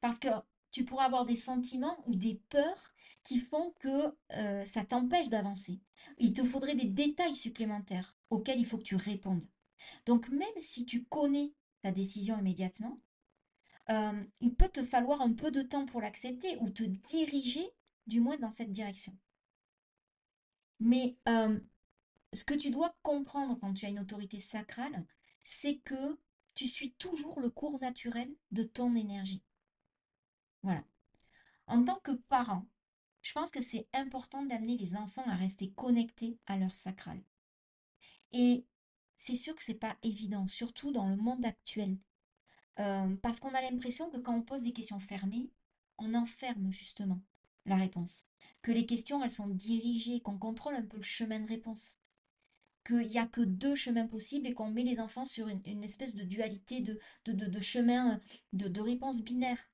Parce 0.00 0.18
que 0.18 0.28
tu 0.70 0.84
pourras 0.84 1.04
avoir 1.04 1.24
des 1.24 1.36
sentiments 1.36 2.02
ou 2.06 2.14
des 2.14 2.40
peurs 2.48 2.92
qui 3.22 3.38
font 3.38 3.74
que 3.80 4.14
euh, 4.34 4.64
ça 4.64 4.84
t'empêche 4.84 5.28
d'avancer. 5.28 5.80
Il 6.18 6.32
te 6.32 6.44
faudrait 6.44 6.74
des 6.74 6.86
détails 6.86 7.34
supplémentaires 7.34 8.16
auxquels 8.30 8.60
il 8.60 8.66
faut 8.66 8.78
que 8.78 8.82
tu 8.82 8.96
répondes. 8.96 9.44
Donc 10.04 10.28
même 10.28 10.48
si 10.58 10.86
tu 10.86 11.04
connais 11.04 11.52
ta 11.82 11.90
décision 11.90 12.38
immédiatement, 12.38 13.00
euh, 13.90 14.24
il 14.40 14.54
peut 14.54 14.68
te 14.68 14.82
falloir 14.82 15.20
un 15.20 15.32
peu 15.32 15.50
de 15.50 15.62
temps 15.62 15.86
pour 15.86 16.00
l'accepter 16.00 16.56
ou 16.58 16.70
te 16.70 16.82
diriger 16.82 17.68
du 18.06 18.20
moins 18.20 18.36
dans 18.36 18.50
cette 18.50 18.72
direction. 18.72 19.16
Mais 20.78 21.16
euh, 21.28 21.58
ce 22.36 22.44
que 22.44 22.54
tu 22.54 22.70
dois 22.70 22.94
comprendre 23.02 23.58
quand 23.60 23.72
tu 23.72 23.86
as 23.86 23.88
une 23.88 23.98
autorité 23.98 24.38
sacrale, 24.38 25.04
c'est 25.42 25.78
que 25.78 26.18
tu 26.54 26.66
suis 26.66 26.92
toujours 26.92 27.40
le 27.40 27.50
cours 27.50 27.80
naturel 27.80 28.34
de 28.50 28.62
ton 28.62 28.94
énergie. 28.94 29.42
Voilà. 30.62 30.84
En 31.66 31.84
tant 31.84 31.96
que 31.96 32.12
parent, 32.12 32.66
je 33.22 33.32
pense 33.32 33.50
que 33.50 33.60
c'est 33.60 33.88
important 33.92 34.44
d'amener 34.44 34.76
les 34.76 34.96
enfants 34.96 35.26
à 35.26 35.34
rester 35.34 35.70
connectés 35.72 36.38
à 36.46 36.56
leur 36.56 36.74
sacral. 36.74 37.22
Et 38.32 38.64
c'est 39.14 39.34
sûr 39.34 39.54
que 39.54 39.62
c'est 39.62 39.74
pas 39.74 39.96
évident, 40.02 40.46
surtout 40.46 40.92
dans 40.92 41.08
le 41.08 41.16
monde 41.16 41.44
actuel. 41.44 41.98
Euh, 42.78 43.16
parce 43.16 43.40
qu'on 43.40 43.54
a 43.54 43.62
l'impression 43.62 44.10
que 44.10 44.18
quand 44.18 44.34
on 44.34 44.42
pose 44.42 44.62
des 44.62 44.72
questions 44.72 44.98
fermées, 44.98 45.50
on 45.98 46.14
enferme 46.14 46.70
justement 46.70 47.20
la 47.64 47.76
réponse. 47.76 48.26
Que 48.62 48.72
les 48.72 48.86
questions, 48.86 49.24
elles 49.24 49.30
sont 49.30 49.48
dirigées, 49.48 50.20
qu'on 50.20 50.38
contrôle 50.38 50.74
un 50.74 50.84
peu 50.84 50.98
le 50.98 51.02
chemin 51.02 51.40
de 51.40 51.48
réponse. 51.48 51.96
Qu'il 52.86 53.08
n'y 53.08 53.18
a 53.18 53.26
que 53.26 53.40
deux 53.40 53.74
chemins 53.74 54.06
possibles 54.06 54.46
et 54.46 54.54
qu'on 54.54 54.70
met 54.70 54.84
les 54.84 55.00
enfants 55.00 55.24
sur 55.24 55.48
une, 55.48 55.82
espèce 55.82 56.14
de 56.14 56.22
dualité 56.22 56.80
de, 56.80 57.00
de, 57.24 57.32
de, 57.32 57.60
chemin, 57.60 58.20
de, 58.52 58.68
de 58.68 58.80
réponse 58.80 59.22
binaire. 59.22 59.70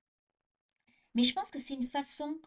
Mais 1.14 1.22
je 1.22 1.34
pense 1.34 1.50
que 1.50 1.58
c'est 1.58 1.74
une 1.74 1.86
façon 1.86 2.40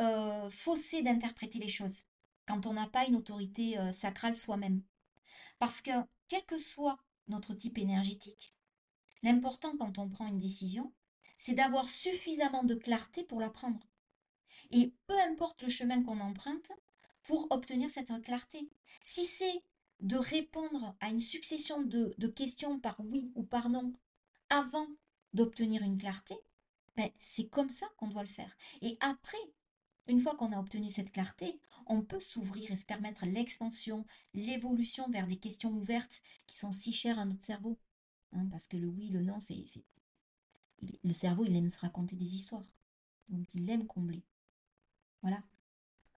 euh, 0.00 0.48
faussée 0.48 1.02
d'interpréter 1.02 1.58
les 1.58 1.68
choses 1.68 2.04
quand 2.46 2.66
on 2.66 2.72
n'a 2.72 2.86
pas 2.86 3.06
une 3.06 3.16
autorité 3.16 3.78
euh, 3.78 3.92
sacrale 3.92 4.34
soi-même. 4.34 4.82
Parce 5.58 5.80
que, 5.80 5.90
quel 6.28 6.44
que 6.44 6.58
soit 6.58 6.98
notre 7.28 7.54
type 7.54 7.78
énergétique, 7.78 8.54
l'important 9.22 9.76
quand 9.76 9.98
on 9.98 10.08
prend 10.08 10.26
une 10.26 10.38
décision, 10.38 10.92
c'est 11.38 11.54
d'avoir 11.54 11.88
suffisamment 11.88 12.64
de 12.64 12.74
clarté 12.74 13.24
pour 13.24 13.40
la 13.40 13.50
prendre. 13.50 13.88
Et 14.70 14.92
peu 15.06 15.18
importe 15.20 15.62
le 15.62 15.68
chemin 15.68 16.02
qu'on 16.02 16.20
emprunte 16.20 16.70
pour 17.22 17.46
obtenir 17.50 17.90
cette 17.90 18.12
clarté. 18.22 18.68
Si 19.02 19.24
c'est 19.24 19.62
de 20.02 20.16
répondre 20.16 20.94
à 21.00 21.08
une 21.08 21.20
succession 21.20 21.82
de, 21.82 22.26
questions 22.26 22.78
par 22.78 23.00
oui 23.00 23.30
ou 23.34 23.44
par 23.44 23.70
non 23.70 23.92
avant 24.50 24.88
d'obtenir 25.32 25.82
une 25.82 25.96
clarté, 25.96 26.36
ben, 26.96 27.08
c'est 27.16 27.48
comme 27.48 27.70
ça 27.70 27.86
qu'on 27.96 28.08
doit 28.08 28.22
le 28.22 28.28
faire. 28.28 28.54
Et 28.82 28.98
après, 29.00 29.38
une 30.08 30.20
fois 30.20 30.34
qu'on 30.34 30.52
a 30.52 30.58
obtenu 30.58 30.88
cette 30.88 31.12
clarté, 31.12 31.58
on 31.86 32.02
peut 32.02 32.20
s'ouvrir 32.20 32.70
et 32.70 32.76
se 32.76 32.84
permettre 32.84 33.24
l'expansion, 33.24 34.04
l'évolution 34.34 35.08
vers 35.08 35.26
des 35.26 35.36
questions 35.36 35.72
ouvertes 35.72 36.20
qui 36.46 36.58
sont 36.58 36.72
si 36.72 36.92
chères 36.92 37.18
à 37.18 37.24
notre 37.24 37.44
cerveau. 37.44 37.78
Hein, 38.32 38.46
parce 38.50 38.66
que 38.66 38.76
le 38.76 38.88
oui, 38.88 39.08
le 39.08 39.22
non, 39.22 39.40
c'est. 39.40 39.64
Le 41.04 41.12
cerveau, 41.12 41.44
il 41.44 41.56
aime 41.56 41.70
se 41.70 41.78
raconter 41.78 42.16
des 42.16 42.34
histoires. 42.34 42.64
Donc, 43.28 43.54
il 43.54 43.70
aime 43.70 43.86
combler. 43.86 44.22
Voilà. 45.22 45.38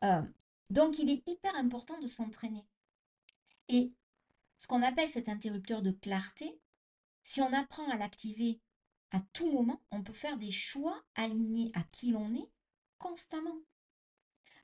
Euh, 0.04 0.22
donc, 0.70 0.98
il 0.98 1.10
est 1.10 1.28
hyper 1.28 1.54
important 1.56 2.00
de 2.00 2.06
s'entraîner. 2.06 2.64
Et 3.68 3.92
ce 4.58 4.66
qu'on 4.66 4.82
appelle 4.82 5.08
cet 5.08 5.28
interrupteur 5.28 5.82
de 5.82 5.90
clarté, 5.90 6.60
si 7.22 7.40
on 7.40 7.52
apprend 7.52 7.88
à 7.90 7.96
l'activer 7.96 8.60
à 9.10 9.20
tout 9.32 9.50
moment, 9.50 9.82
on 9.90 10.02
peut 10.02 10.12
faire 10.12 10.36
des 10.36 10.50
choix 10.50 11.02
alignés 11.14 11.70
à 11.74 11.82
qui 11.84 12.10
l'on 12.10 12.34
est 12.34 12.50
constamment. 12.98 13.60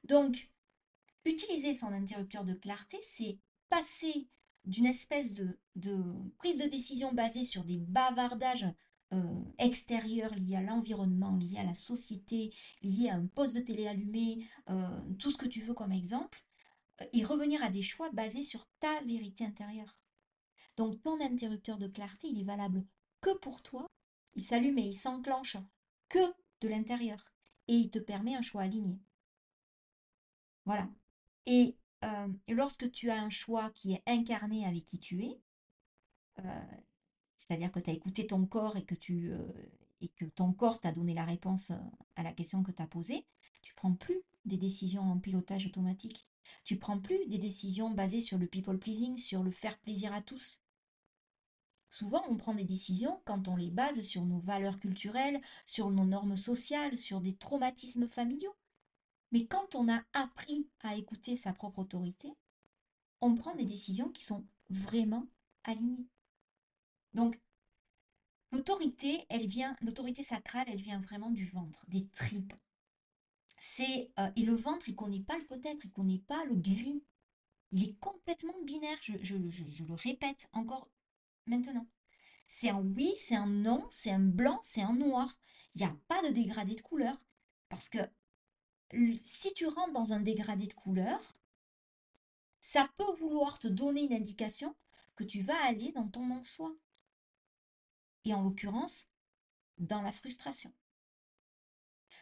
Donc, 0.05 0.51
utiliser 1.25 1.73
son 1.73 1.93
interrupteur 1.93 2.45
de 2.45 2.55
clarté, 2.55 2.99
c'est 3.01 3.39
passer 3.69 4.29
d'une 4.65 4.87
espèce 4.87 5.35
de, 5.35 5.59
prise 6.39 6.59
de 6.59 6.69
décision 6.69 7.13
basée 7.13 7.45
sur 7.45 7.65
des 7.65 7.79
bavardages 7.79 8.67
euh, 9.13 9.43
extérieurs 9.59 10.35
liés 10.35 10.57
à 10.57 10.63
l'environnement, 10.63 11.37
liés 11.37 11.59
à 11.59 11.65
la 11.65 11.75
société, 11.75 12.53
liés 12.83 13.09
à 13.09 13.17
un 13.17 13.27
poste 13.27 13.57
de 13.57 13.61
télé 13.61 13.87
allumé, 13.87 14.47
euh, 14.69 15.01
tout 15.19 15.31
ce 15.31 15.37
que 15.37 15.49
tu 15.49 15.61
veux 15.61 15.75
comme 15.75 15.93
exemple, 15.93 16.45
et 17.13 17.25
revenir 17.25 17.63
à 17.63 17.69
des 17.69 17.83
choix 17.83 18.11
basés 18.11 18.43
sur 18.43 18.65
ta 18.79 19.01
vérité 19.03 19.45
intérieure. 19.45 19.99
Donc 20.77 21.03
ton 21.03 21.21
interrupteur 21.21 21.79
de 21.79 21.87
clarté, 21.87 22.29
il 22.29 22.41
est 22.41 22.45
valable 22.45 22.85
que 23.21 23.37
pour 23.39 23.63
toi 23.63 23.87
il 24.35 24.43
s'allume 24.43 24.79
et 24.79 24.87
il 24.87 24.95
s'enclenche 24.95 25.57
que 26.09 26.19
de 26.61 26.69
l'intérieur. 26.69 27.25
Et 27.69 27.75
il 27.75 27.91
te 27.91 27.99
permet 27.99 28.35
un 28.35 28.43
choix 28.43 28.63
aligné. 28.63 28.99
Voilà. 30.65 30.89
Et 31.47 31.77
euh, 32.05 32.29
lorsque 32.49 32.91
tu 32.91 33.11
as 33.11 33.21
un 33.21 33.31
choix 33.31 33.71
qui 33.71 33.93
est 33.93 34.03
incarné 34.07 34.65
avec 34.67 34.85
qui 34.85 34.99
tu 34.99 35.23
es, 35.25 35.41
euh, 36.41 36.63
c'est-à-dire 37.37 37.71
que 37.71 37.81
tu 37.81 37.91
as 37.91 37.93
écouté 37.93 38.27
ton 38.27 38.45
corps 38.47 38.77
et 38.77 38.85
que, 38.85 38.95
euh, 39.13 40.31
ton 40.35 40.53
corps 40.53 40.81
t'a 40.81 40.93
donné 40.93 41.15
la 41.15 41.25
réponse 41.25 41.73
à 42.17 42.23
la 42.23 42.33
question 42.33 42.63
que 42.63 42.73
tu 42.73 42.83
as 42.83 42.87
posée, 42.87 43.27
tu 43.63 43.75
prends 43.75 43.95
plus 43.95 44.23
des 44.45 44.57
décisions 44.57 45.03
en 45.03 45.19
pilotage 45.19 45.67
automatique. 45.67 46.27
Tu 46.65 46.79
prends 46.79 46.99
plus 46.99 47.27
des 47.27 47.39
décisions 47.39 47.91
basées 47.91 48.21
sur 48.21 48.39
le 48.39 48.47
people 48.47 48.79
pleasing, 48.79 49.17
sur 49.19 49.43
le 49.43 49.51
faire 49.51 49.79
plaisir 49.79 50.13
à 50.13 50.23
tous. 50.23 50.61
Souvent, 51.91 52.23
on 52.29 52.37
prend 52.37 52.55
des 52.55 52.65
décisions 52.65 53.21
quand 53.25 53.49
on 53.49 53.57
les 53.57 53.71
base 53.71 54.01
sur 54.01 54.25
nos 54.25 54.39
valeurs 54.39 54.79
culturelles, 54.79 55.41
sur 55.67 55.91
nos 55.91 56.05
normes 56.05 56.37
sociales, 56.37 56.97
sur 56.97 57.21
des 57.21 57.33
traumatismes 57.33 58.07
familiaux. 58.07 58.55
Mais 59.33 59.47
quand 59.47 59.75
on 59.75 59.89
a 59.89 60.03
appris 60.13 60.69
à 60.81 60.97
écouter 60.97 61.37
sa 61.37 61.53
propre 61.53 61.81
autorité, 61.81 62.33
on 63.21 63.35
prend 63.35 63.55
des 63.55 63.65
décisions 63.65 64.09
qui 64.09 64.25
sont 64.25 64.47
vraiment 64.71 65.27
alignées. 65.65 66.07
Donc, 67.13 67.41
l'autorité, 68.53 69.27
elle 69.29 69.47
vient, 69.47 69.77
l'autorité 69.81 70.23
sacrale, 70.23 70.67
elle 70.69 70.81
vient 70.81 71.01
vraiment 71.01 71.31
du 71.31 71.47
ventre, 71.47 71.85
des 71.89 72.07
tripes. 72.09 72.55
Euh, 73.81 74.31
et 74.37 74.43
le 74.43 74.55
ventre, 74.55 74.89
il 74.89 74.95
connaît 74.95 75.21
pas 75.21 75.37
le 75.37 75.47
peut-être, 75.47 75.85
il 75.85 75.93
connaît 75.93 76.19
pas 76.19 76.45
le 76.47 76.57
gris. 76.57 77.05
Il 77.73 77.85
est 77.85 77.99
complètement 77.99 78.61
binaire. 78.65 78.99
Je, 79.03 79.15
je 79.23 79.37
le 79.37 79.95
répète 79.95 80.49
encore 80.53 80.89
maintenant. 81.47 81.87
C'est 82.47 82.71
un 82.71 82.81
oui, 82.81 83.15
c'est 83.17 83.37
un 83.37 83.47
non, 83.47 83.87
c'est 83.91 84.11
un 84.11 84.19
blanc, 84.19 84.61
c'est 84.63 84.83
un 84.83 84.95
noir. 84.95 85.39
Il 85.75 85.83
n'y 85.83 85.87
a 85.87 85.97
pas 86.09 86.23
de 86.23 86.29
dégradé 86.33 86.75
de 86.75 86.81
couleur. 86.81 87.17
Parce 87.69 87.89
que 87.89 87.99
si 89.17 89.53
tu 89.55 89.67
rentres 89.67 89.93
dans 89.93 90.13
un 90.13 90.21
dégradé 90.21 90.67
de 90.67 90.75
couleur, 90.75 91.37
ça 92.61 92.89
peut 92.97 93.13
vouloir 93.19 93.59
te 93.59 93.69
donner 93.69 94.03
une 94.03 94.15
indication 94.15 94.75
que 95.15 95.25
tu 95.25 95.41
vas 95.43 95.65
aller 95.65 95.93
dans 95.93 96.09
ton 96.09 96.27
non-soi. 96.27 96.75
Et 98.25 98.35
en 98.35 98.43
l'occurrence, 98.43 99.07
dans 99.79 100.03
la 100.03 100.13
frustration. 100.13 100.73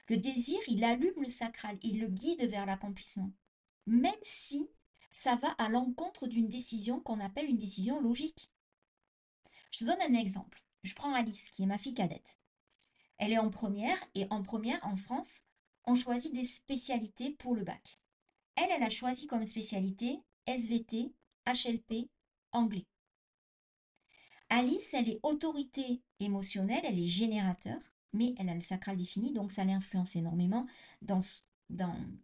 Le 0.09 0.17
désir, 0.17 0.59
il 0.69 0.85
allume 0.85 1.21
le 1.21 1.29
sacral, 1.29 1.79
il 1.83 2.01
le 2.01 2.09
guide 2.09 2.49
vers 2.49 2.65
l'accomplissement. 2.65 3.31
Même 3.87 4.13
si 4.23 4.71
ça 5.11 5.37
va 5.37 5.49
à 5.53 5.69
l'encontre 5.69 6.27
d'une 6.27 6.49
décision 6.49 7.01
qu'on 7.01 7.21
appelle 7.21 7.49
une 7.49 7.59
décision 7.59 8.01
logique. 8.01 8.51
Je 9.71 9.85
donne 9.85 10.01
un 10.01 10.15
exemple. 10.15 10.63
Je 10.83 10.95
prends 10.95 11.13
Alice, 11.13 11.51
qui 11.51 11.63
est 11.63 11.67
ma 11.67 11.79
fille 11.79 11.95
cadette. 11.95 12.39
Elle 13.19 13.33
est 13.33 13.39
en 13.39 13.51
première, 13.51 13.99
et 14.15 14.27
en 14.31 14.43
première, 14.43 14.85
en 14.87 14.97
France, 14.97 15.43
on 15.85 15.95
choisit 15.95 16.33
des 16.33 16.45
spécialités 16.45 17.31
pour 17.31 17.55
le 17.55 17.65
bac. 17.65 18.01
Elle, 18.57 18.71
elle 18.71 18.83
a 18.83 18.91
choisi 18.91 19.27
comme 19.27 19.45
spécialité 19.45 20.21
SVT, 20.47 21.13
HLP, 21.47 22.09
anglais. 22.53 22.87
Alice, 24.49 24.95
elle 24.95 25.11
est 25.11 25.21
autorité 25.23 26.01
émotionnelle, 26.21 26.85
elle 26.85 26.99
est 26.99 27.05
générateur, 27.05 27.79
mais 28.13 28.35
elle 28.39 28.49
a 28.49 28.55
le 28.55 28.61
sacral 28.61 28.97
défini, 28.97 29.33
donc 29.33 29.53
ça 29.53 29.65
l'influence 29.65 30.17
énormément 30.17 30.67
dans, 31.03 31.21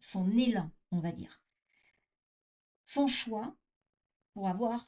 son 0.00 0.30
élan, 0.30 0.70
on 0.90 1.00
va 1.00 1.12
dire. 1.12 1.40
Son 2.84 3.06
choix, 3.06 3.56
pour 4.32 4.48
avoir 4.48 4.84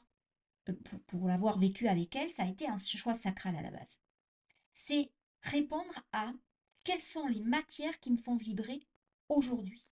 euh, 0.69 0.73
pour, 1.07 1.27
l'avoir 1.27 1.57
vécu 1.57 1.87
avec 1.87 2.15
elle, 2.15 2.29
ça 2.29 2.43
a 2.43 2.47
été 2.47 2.67
un 2.67 2.77
choix 2.77 3.13
sacral 3.13 3.55
à 3.55 3.61
la 3.61 3.71
base. 3.71 3.99
C'est 4.73 5.11
répondre 5.41 5.99
à 6.11 6.31
quelles 6.83 6.99
sont 6.99 7.27
les 7.27 7.41
matières 7.41 7.99
qui 7.99 8.11
me 8.11 8.15
font 8.15 8.35
vibrer 8.35 8.87
aujourd'hui. 9.29 9.87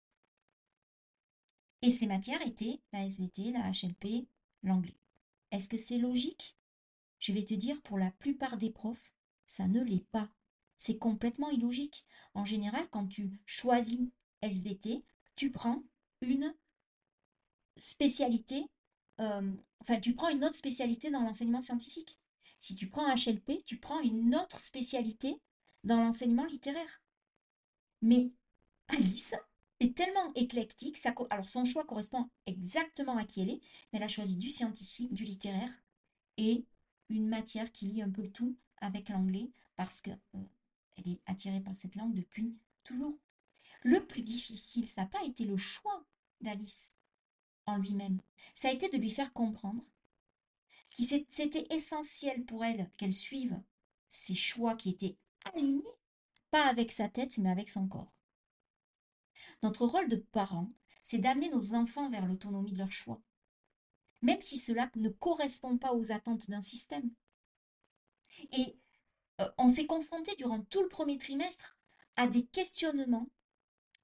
Et 1.83 1.91
ces 1.91 2.07
matières 2.07 2.41
étaient 2.47 2.81
la 2.93 3.05
SVT, 3.05 3.51
la 3.51 3.71
HLP, 3.71 4.27
l'anglais. 4.63 4.97
Est-ce 5.51 5.69
que 5.69 5.77
c'est 5.77 5.99
logique? 5.99 6.57
Je 7.19 7.33
vais 7.33 7.45
te 7.45 7.55
dire, 7.55 7.81
pour 7.83 7.99
la 7.99 8.11
plupart 8.11 8.57
des 8.57 8.71
profs, 8.71 9.15
ça 9.47 9.69
ne 9.69 9.83
l'est 9.83 10.07
pas. 10.11 10.34
C'est 10.87 10.99
complètement 10.99 11.49
illogique. 11.49 12.05
En 12.35 12.45
général, 12.45 12.87
quand 12.91 13.07
tu 13.07 13.41
choisis 13.47 14.01
SVT, 14.43 15.03
tu 15.35 15.51
prends 15.51 15.83
une 16.21 16.55
spécialité 17.79 18.67
enfin, 19.19 19.99
tu 19.99 20.15
prends 20.15 20.29
une 20.29 20.45
autre 20.45 20.55
spécialité 20.55 21.11
dans 21.11 21.23
l'enseignement 21.23 21.63
scientifique. 21.63 22.21
Si 22.59 22.75
tu 22.75 22.91
prends 22.91 23.09
HLP, 23.09 23.65
tu 23.65 23.79
prends 23.79 23.99
une 24.03 24.35
autre 24.35 24.59
spécialité 24.59 25.41
dans 25.85 25.97
l'enseignement 25.97 26.45
littéraire. 26.45 27.01
Mais 28.03 28.31
Alice 28.89 29.35
est 29.81 29.97
tellement 29.97 30.35
éclectique, 30.35 30.99
ça, 30.99 31.15
alors 31.31 31.49
son 31.49 31.65
choix 31.65 31.85
correspond 31.85 32.29
exactement 32.45 33.17
à 33.17 33.25
qui 33.25 33.41
elle 33.41 33.49
est, 33.53 33.61
mais 33.91 34.01
elle 34.01 34.03
a 34.03 34.09
choisi 34.09 34.37
du 34.37 34.51
scientifique, 34.51 35.15
du 35.15 35.25
littéraire 35.25 35.83
et 36.37 36.67
une 37.09 37.27
matière 37.27 37.73
qui 37.73 37.87
lie 37.87 38.03
un 38.03 38.11
peu 38.11 38.21
le 38.21 38.33
tout 38.33 38.55
avec 38.83 39.09
l'anglais 39.09 39.51
parce 39.77 40.03
qu'elle 40.03 40.21
euh, 40.99 41.11
est 41.11 41.21
attirée 41.27 41.61
par 41.61 41.75
cette 41.75 41.97
langue 41.97 42.15
depuis 42.15 42.57
toujours. 42.83 43.19
Le 43.83 44.05
plus 44.05 44.23
difficile, 44.23 44.89
ça 44.89 45.03
n'a 45.03 45.09
pas 45.09 45.25
été 45.25 45.45
le 45.45 45.57
choix 45.57 46.05
d'Alice, 46.41 46.91
en 47.67 47.77
lui-même. 47.79 48.21
Ça 48.55 48.69
a 48.69 48.73
été 48.73 48.89
de 48.89 48.97
lui 48.97 49.11
faire 49.11 49.33
comprendre 49.33 49.83
que 50.97 51.03
c'était 51.29 51.67
essentiel 51.75 52.45
pour 52.45 52.65
elle 52.65 52.89
qu'elle 52.97 53.13
suive 53.13 53.61
ses 54.09 54.35
choix 54.35 54.77
qui 54.77 54.91
étaient 54.91 55.17
alignés, 55.53 55.83
pas 56.51 56.67
avec 56.67 56.93
sa 56.93 57.09
tête, 57.09 57.37
mais 57.39 57.51
avec 57.51 57.69
son 57.69 57.89
corps. 57.89 58.13
Notre 59.63 59.87
rôle 59.87 60.09
de 60.09 60.17
parent, 60.17 60.69
c'est 61.03 61.19
d'amener 61.19 61.51
nos 61.51 61.75
enfants 61.75 62.09
vers 62.09 62.27
l'autonomie 62.27 62.73
de 62.73 62.79
leur 62.79 62.93
choix, 62.93 63.21
même 64.23 64.41
si 64.41 64.57
cela 64.57 64.91
ne 64.97 65.09
correspond 65.09 65.77
pas 65.77 65.95
aux 65.95 66.13
attentes 66.13 66.49
d'un 66.49 66.61
système. 66.61 67.11
Et 68.53 68.77
on 69.59 69.69
s'est 69.69 69.87
confronté 69.87 70.35
durant 70.37 70.61
tout 70.61 70.83
le 70.83 70.89
premier 70.89 71.19
trimestre 71.19 71.77
à 72.17 72.27
des 72.27 72.45
questionnements, 72.47 73.29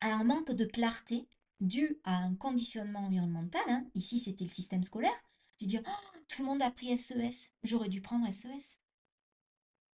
à 0.01 0.13
un 0.15 0.25
manque 0.25 0.53
de 0.53 0.65
clarté 0.65 1.29
dû 1.61 2.01
à 2.05 2.17
un 2.17 2.35
conditionnement 2.35 3.01
environnemental, 3.01 3.63
hein, 3.69 3.87
ici 3.95 4.19
c'était 4.19 4.45
le 4.45 4.51
système 4.51 4.85
scolaire, 4.85 5.25
de 5.61 5.67
dire 5.67 5.83
oh, 5.87 6.19
tout 6.29 6.43
le 6.43 6.49
monde 6.49 6.63
a 6.63 6.71
pris 6.71 6.97
SES, 6.97 7.19
e 7.19 7.31
j'aurais 7.63 7.89
dû 7.89 8.01
prendre 8.01 8.31
SES. 8.33 8.49
E 8.49 8.79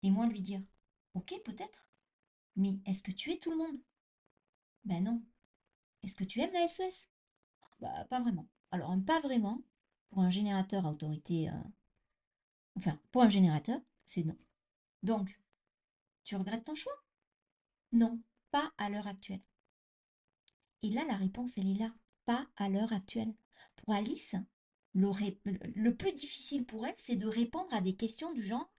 Et 0.04 0.12
moi 0.12 0.28
lui 0.28 0.42
dire 0.42 0.62
ok 1.16 1.34
peut-être, 1.44 1.88
mais 2.56 2.80
est-ce 2.86 3.04
que 3.04 3.12
tu 3.12 3.32
es 3.32 3.38
tout 3.38 3.52
le 3.52 3.58
monde? 3.58 3.78
Ben 4.86 5.04
non. 5.04 5.22
Est-ce 6.04 6.16
que 6.16 6.24
tu 6.24 6.40
aimes 6.40 6.54
la 6.54 6.68
SES 6.68 6.84
e 6.84 7.08
Bah 7.82 8.06
pas 8.06 8.20
vraiment. 8.20 8.48
Alors 8.72 8.96
pas 9.06 9.20
vraiment, 9.20 9.62
pour 10.10 10.20
un 10.20 10.30
générateur 10.30 10.86
à 10.86 10.92
autorité, 10.92 11.50
euh, 11.50 11.54
enfin 12.78 13.00
pour 13.12 13.24
un 13.24 13.30
générateur, 13.30 13.80
c'est 14.06 14.24
non. 14.24 14.38
Donc, 15.06 15.40
tu 16.24 16.36
regrettes 16.36 16.64
ton 16.64 16.74
choix? 16.74 17.00
Non, 17.92 18.20
pas 18.50 18.74
à 18.80 18.90
l'heure 18.90 19.06
actuelle. 19.06 19.44
Et 20.82 20.90
là, 20.90 21.06
la 21.06 21.16
réponse, 21.16 21.60
elle 21.60 21.70
est 21.70 21.80
là, 21.80 21.94
pas 22.26 22.48
à 22.58 22.70
l'heure 22.70 22.92
actuelle. 22.92 23.36
Pour 23.76 23.94
Alice, 23.94 24.36
le, 24.96 25.92
plus 25.92 26.12
difficile 26.12 26.66
pour 26.66 26.88
elle, 26.88 26.96
c'est 26.98 27.18
de 27.18 27.28
répondre 27.28 27.72
à 27.72 27.82
des 27.82 27.96
questions 27.96 28.34
du 28.34 28.42
genre 28.42 28.74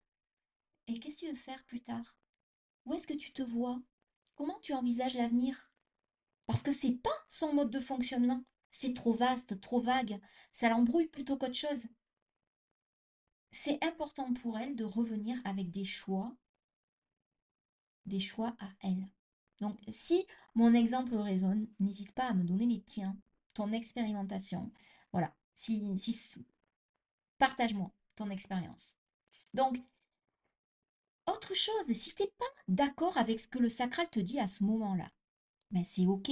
Et 0.89 0.99
qu'est-ce 0.99 1.21
que 1.21 1.27
tu 1.27 1.29
veux 1.29 1.39
faire 1.39 1.65
plus 1.65 1.81
tard? 1.81 2.19
Où 2.87 2.95
est-ce 2.95 3.07
que 3.07 3.15
tu 3.15 3.33
te 3.33 3.43
vois? 3.43 3.81
Comment 4.35 4.59
tu 4.59 4.73
envisages 4.75 5.15
l'avenir? 5.15 5.71
Parce 6.49 6.63
que 6.63 6.73
c'est 6.73 6.97
pas 7.03 7.25
son 7.29 7.55
mode 7.55 7.71
de 7.71 7.81
fonctionnement. 7.81 8.45
C'est 8.73 8.95
trop 8.95 9.15
vaste, 9.15 9.61
trop 9.61 9.81
vague. 9.81 10.21
Ça 10.51 10.71
l'embrouille 10.71 11.07
plutôt 11.07 11.37
qu'autre 11.37 11.55
chose. 11.55 11.87
C'est 13.59 13.83
important 13.83 14.35
pour 14.35 14.59
elle 14.59 14.77
de 14.77 14.85
revenir 14.85 15.41
avec 15.45 15.71
des 15.71 15.85
choix, 15.85 16.37
des 18.05 18.21
choix 18.21 18.55
à 18.61 18.69
elle. 18.83 19.09
Donc, 19.63 19.79
si 19.89 20.27
mon 20.55 20.75
exemple 20.75 21.17
résonne, 21.17 21.67
n'hésite 21.81 22.13
pas 22.13 22.29
à 22.29 22.35
me 22.35 22.45
donner 22.45 22.67
les 22.67 22.83
tiens, 22.83 23.17
ton 23.55 23.73
expérimentation. 23.73 24.71
Voilà. 25.11 25.35
Si, 25.55 25.97
si, 25.97 26.47
Partage-moi 27.39 27.91
ton 28.15 28.29
expérience. 28.29 28.97
Donc, 29.55 29.79
autre 31.27 31.55
chose, 31.55 31.93
si 31.93 32.15
tu 32.15 32.23
n'es 32.23 32.33
pas 32.39 32.45
d'accord 32.69 33.17
avec 33.17 33.41
ce 33.41 33.49
que 33.49 33.59
le 33.59 33.71
sacral 33.71 34.09
te 34.11 34.21
dit 34.21 34.39
à 34.39 34.47
ce 34.47 34.65
moment-là, 34.65 35.11
ben 35.71 35.83
c'est 35.83 36.07
OK. 36.07 36.31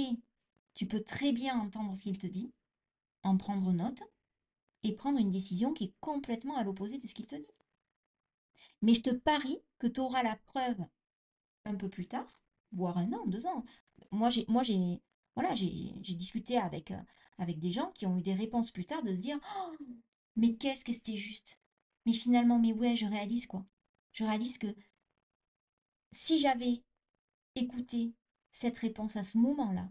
Tu 0.75 0.85
peux 0.85 1.01
très 1.01 1.31
bien 1.31 1.59
entendre 1.59 1.95
ce 1.95 2.03
qu'il 2.03 2.19
te 2.19 2.27
dit, 2.27 2.53
en 3.23 3.35
prendre 3.35 3.73
note 3.73 4.03
et 4.85 4.93
prendre 4.93 5.19
une 5.19 5.29
décision 5.29 5.73
qui 5.73 5.85
est 5.85 5.93
complètement 5.99 6.57
à 6.57 6.63
l'opposé 6.63 6.97
de 6.97 7.07
ce 7.07 7.13
qu'il 7.13 7.27
te 7.27 7.35
dit. 7.35 7.55
Mais 8.81 8.93
je 8.93 9.01
te 9.01 9.09
parie 9.09 9.59
que 9.79 9.87
tu 9.87 9.99
auras 9.99 10.23
la 10.23 10.35
preuve 10.35 10.79
un 11.65 11.75
peu 11.75 11.89
plus 11.89 12.07
tard 12.07 12.27
voire 12.71 12.97
un 12.97 13.11
an, 13.13 13.25
deux 13.25 13.47
ans. 13.47 13.65
Moi, 14.11 14.29
j'ai, 14.29 14.45
voilà, 15.35 15.53
discuté 15.53 16.57
avec, 16.57 16.91
euh, 16.91 17.01
avec 17.37 17.59
des 17.59 17.71
gens 17.71 17.91
qui 17.91 18.05
ont 18.05 18.17
eu 18.17 18.21
des 18.21 18.33
réponses 18.33 18.71
plus 18.71 18.85
tard 18.85 19.01
de 19.03 19.13
se 19.13 19.21
dire, 19.21 19.39
«Oh, 19.57 19.75
mais 20.35 20.55
qu'est-ce 20.55 20.85
que 20.85 20.93
c'était 20.93 21.17
juste? 21.17 21.59
Mais 22.05 22.13
finalement, 22.13 22.59
mais 22.59 22.73
ouais, 22.73 22.95
je 22.95 23.05
réalise 23.05 23.47
quoi. 23.47 23.65
Je 24.11 24.23
réalise 24.23 24.57
que 24.57 24.67
si 26.11 26.37
j'avais 26.37 26.83
écouté 27.55 28.13
cette 28.51 28.77
réponse 28.77 29.15
à 29.15 29.23
ce 29.23 29.37
moment-là, 29.37 29.89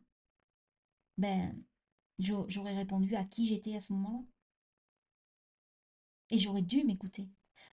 ben, 1.19 1.55
j'aurais 2.19 2.75
répondu 2.75 3.15
à 3.15 3.25
qui 3.25 3.47
j'étais 3.47 3.75
à 3.77 3.81
ce 3.81 3.93
moment-là. 3.93 4.25
Et 6.31 6.39
j'aurais 6.39 6.63
dû 6.63 6.85
m'écouter. 6.85 7.29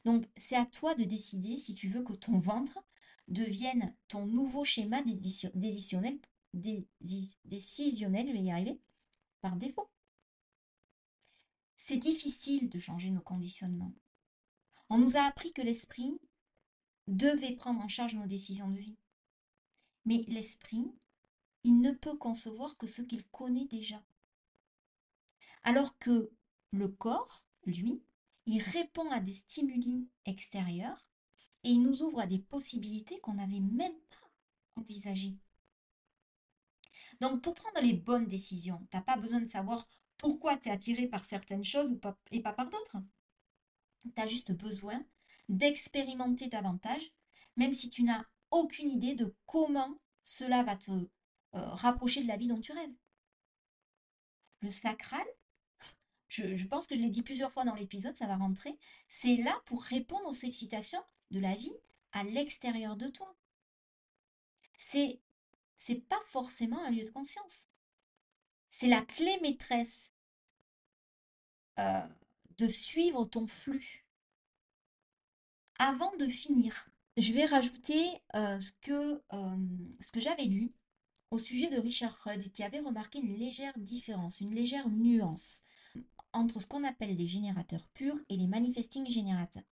Donc, 0.05 0.25
c'est 0.35 0.55
à 0.55 0.65
toi 0.65 0.95
de 0.95 1.03
décider 1.03 1.57
si 1.57 1.73
tu 1.75 1.87
veux 1.87 2.03
que 2.03 2.13
ton 2.13 2.37
ventre 2.37 2.79
deviennent 3.27 3.95
ton 4.07 4.25
nouveau 4.25 4.63
schéma 4.63 5.01
décisionnel, 5.01 6.19
décisionnel, 6.53 8.27
je 8.27 8.33
vais 8.33 8.41
y 8.41 8.51
arriver, 8.51 8.79
par 9.41 9.55
défaut. 9.55 9.89
C'est 11.75 11.97
difficile 11.97 12.69
de 12.69 12.79
changer 12.79 13.09
nos 13.09 13.21
conditionnements. 13.21 13.93
On 14.89 14.97
nous 14.97 15.17
a 15.17 15.21
appris 15.21 15.53
que 15.53 15.61
l'esprit 15.61 16.19
devait 17.07 17.55
prendre 17.55 17.81
en 17.81 17.87
charge 17.87 18.15
nos 18.15 18.27
décisions 18.27 18.69
de 18.69 18.77
vie. 18.77 18.97
Mais 20.05 20.23
l'esprit, 20.27 20.85
il 21.63 21.79
ne 21.79 21.91
peut 21.91 22.17
concevoir 22.17 22.77
que 22.77 22.87
ce 22.87 23.01
qu'il 23.01 23.25
connaît 23.27 23.65
déjà. 23.65 24.03
Alors 25.63 25.97
que 25.97 26.31
le 26.71 26.87
corps, 26.87 27.47
lui, 27.65 28.03
il 28.51 28.61
répond 28.61 29.09
à 29.11 29.21
des 29.21 29.31
stimuli 29.33 30.09
extérieurs 30.25 31.07
et 31.63 31.69
il 31.69 31.81
nous 31.81 32.03
ouvre 32.03 32.19
à 32.19 32.27
des 32.27 32.39
possibilités 32.39 33.17
qu'on 33.21 33.35
n'avait 33.35 33.61
même 33.61 33.97
pas 34.09 34.29
envisagées. 34.75 35.37
Donc 37.21 37.41
pour 37.41 37.53
prendre 37.53 37.79
les 37.81 37.93
bonnes 37.93 38.27
décisions, 38.27 38.85
tu 38.91 38.97
n'as 38.97 39.03
pas 39.03 39.15
besoin 39.15 39.39
de 39.39 39.45
savoir 39.45 39.87
pourquoi 40.17 40.57
tu 40.57 40.67
es 40.67 40.71
attiré 40.71 41.07
par 41.07 41.23
certaines 41.23 41.63
choses 41.63 41.97
et 42.31 42.41
pas 42.41 42.51
par 42.51 42.69
d'autres. 42.69 42.97
Tu 44.01 44.21
as 44.21 44.27
juste 44.27 44.51
besoin 44.51 45.01
d'expérimenter 45.47 46.49
davantage, 46.49 47.13
même 47.55 47.71
si 47.71 47.89
tu 47.89 48.03
n'as 48.03 48.25
aucune 48.49 48.89
idée 48.89 49.15
de 49.15 49.33
comment 49.45 49.97
cela 50.23 50.63
va 50.63 50.75
te 50.75 50.91
euh, 50.91 51.07
rapprocher 51.53 52.21
de 52.21 52.27
la 52.27 52.35
vie 52.35 52.47
dont 52.47 52.59
tu 52.59 52.73
rêves. 52.73 52.95
Le 54.59 54.69
sacral, 54.69 55.25
je, 56.31 56.65
pense 56.65 56.87
que 56.87 56.95
je 56.95 57.01
l'ai 57.01 57.09
dit 57.09 57.23
plusieurs 57.23 57.51
fois 57.51 57.65
dans 57.65 57.75
l'épisode, 57.75 58.15
ça 58.15 58.25
va 58.25 58.37
rentrer, 58.37 58.77
c'est 59.07 59.35
là 59.37 59.53
pour 59.65 59.83
répondre 59.83 60.27
aux 60.27 60.33
sollicitations 60.33 61.03
de 61.31 61.39
la 61.39 61.53
vie 61.55 61.75
à 62.13 62.23
l'extérieur 62.23 62.95
de 62.95 63.07
toi. 63.07 63.35
C'est 64.77 65.19
c'est 65.75 66.07
pas 66.07 66.19
forcément 66.25 66.83
un 66.85 66.91
lieu 66.91 67.03
de 67.03 67.09
conscience. 67.09 67.65
C'est 68.69 68.87
la 68.87 69.01
clé 69.01 69.35
maîtresse 69.41 70.13
euh, 71.79 72.07
de 72.59 72.67
suivre 72.67 73.25
ton 73.25 73.47
flux. 73.47 74.05
Avant 75.79 76.15
de 76.17 76.27
finir, 76.27 76.87
je 77.17 77.33
vais 77.33 77.45
rajouter 77.45 78.07
euh, 78.35 78.59
ce 78.59 78.71
que, 78.73 79.23
euh, 79.33 79.57
que 80.13 80.19
j'avais 80.19 80.45
lu 80.45 80.71
au 81.31 81.39
sujet 81.39 81.67
de 81.67 81.79
Richard 81.79 82.15
Rudd 82.23 82.51
qui 82.51 82.63
avait 82.63 82.79
remarqué 82.79 83.17
une 83.17 83.39
légère 83.39 83.77
différence, 83.79 84.39
une 84.39 84.53
légère 84.53 84.87
nuance 84.87 85.63
entre 86.33 86.59
ce 86.59 86.67
qu'on 86.67 86.83
appelle 86.83 87.15
les 87.15 87.27
générateurs 87.27 87.87
purs 87.93 88.19
et 88.29 88.37
les 88.37 88.47
manifesting 88.47 89.07
générateurs. 89.09 89.63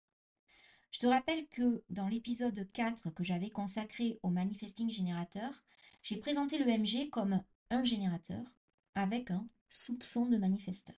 Je 0.91 0.99
te 0.99 1.08
rappelle 1.08 1.47
que 1.47 1.84
dans 1.89 2.08
l'épisode 2.08 2.67
4 2.73 3.12
que 3.12 3.23
j'avais 3.23 3.49
consacré 3.49 4.19
au 4.23 4.29
manifesting 4.29 4.89
générateur, 4.89 5.63
j'ai 6.01 6.17
présenté 6.17 6.58
le 6.58 6.65
MG 6.65 7.10
comme 7.10 7.43
un 7.69 7.84
générateur 7.84 8.43
avec 8.95 9.32
un 9.32 9.45
soupçon 9.69 10.25
de 10.25 10.38
manifesteur. 10.38 10.95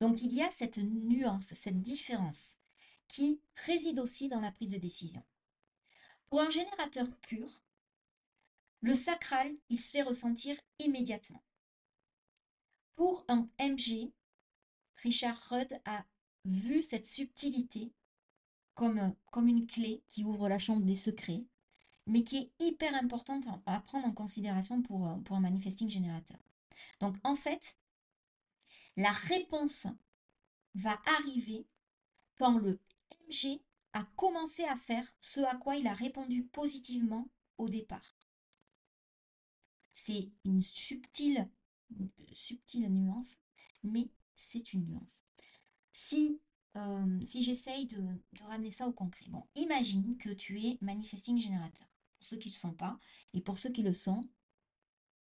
Donc 0.00 0.22
il 0.22 0.32
y 0.32 0.42
a 0.42 0.50
cette 0.50 0.78
nuance, 0.78 1.52
cette 1.52 1.82
différence 1.82 2.56
qui 3.08 3.40
réside 3.66 3.98
aussi 3.98 4.28
dans 4.28 4.40
la 4.40 4.52
prise 4.52 4.70
de 4.70 4.78
décision. 4.78 5.22
Pour 6.30 6.40
un 6.40 6.50
générateur 6.50 7.06
pur, 7.22 7.62
le 8.80 8.94
sacral, 8.94 9.52
il 9.70 9.80
se 9.80 9.90
fait 9.90 10.02
ressentir 10.02 10.56
immédiatement. 10.78 11.42
Pour 12.98 13.24
un 13.28 13.48
MG, 13.60 14.10
Richard 15.04 15.38
Rudd 15.50 15.80
a 15.84 16.04
vu 16.44 16.82
cette 16.82 17.06
subtilité 17.06 17.92
comme, 18.74 19.14
une 19.36 19.68
clé 19.68 20.02
qui 20.08 20.24
ouvre 20.24 20.48
la 20.48 20.58
chambre 20.58 20.82
des 20.84 20.96
secrets, 20.96 21.44
mais 22.08 22.24
qui 22.24 22.38
est 22.38 22.52
hyper 22.58 22.92
importante 22.96 23.44
à 23.66 23.78
prendre 23.82 24.08
en 24.08 24.12
considération 24.12 24.82
pour, 24.82 25.06
euh, 25.06 25.14
pour 25.18 25.36
un 25.36 25.40
manifesting 25.40 25.88
générateur. 25.88 26.38
Donc 26.98 27.14
en 27.22 27.36
fait, 27.36 27.78
la 28.96 29.12
réponse 29.12 29.86
va 30.74 31.00
arriver 31.20 31.68
quand 32.36 32.58
le 32.58 32.80
MG 33.28 33.60
a 33.92 34.02
commencé 34.16 34.64
à 34.64 34.74
faire 34.74 35.08
ce 35.20 35.38
à 35.38 35.54
quoi 35.54 35.76
il 35.76 35.86
a 35.86 35.94
répondu 35.94 36.42
positivement 36.42 37.28
au 37.58 37.68
départ. 37.68 38.16
C'est 39.92 40.32
une 40.44 40.62
subtile, 40.62 41.48
subtile 42.32 42.88
nuance, 42.88 43.38
mais 43.82 44.08
c'est 44.34 44.72
une 44.72 44.86
nuance. 44.86 45.24
Si, 45.92 46.40
euh, 46.76 47.20
si 47.24 47.42
j'essaye 47.42 47.86
de, 47.86 48.02
ramener 48.42 48.70
ça 48.70 48.86
au 48.86 48.92
concret, 48.92 49.26
bon, 49.28 49.44
imagine 49.54 50.16
que 50.16 50.30
tu 50.30 50.60
es 50.60 50.78
manifesting 50.80 51.40
générateur. 51.40 51.88
Pour 52.18 52.26
ceux 52.26 52.36
qui 52.36 52.48
ne 52.48 52.54
le 52.54 52.58
sont 52.58 52.72
pas, 52.72 52.96
et 53.34 53.40
pour 53.40 53.58
ceux 53.58 53.70
qui 53.70 53.82
le 53.82 53.92
sont, 53.92 54.22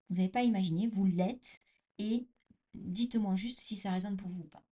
vous 0.09 0.15
n'avez 0.15 0.29
pas 0.29 0.43
imaginé, 0.43 0.87
vous 0.87 1.05
l'êtes, 1.05 1.59
et 1.97 2.27
dites-moi 2.73 3.35
juste 3.35 3.59
si 3.59 3.75
ça 3.75 3.91
résonne 3.91 4.17
pour 4.17 4.29
vous 4.29 4.41
ou 4.41 4.47
pas. 4.47 4.63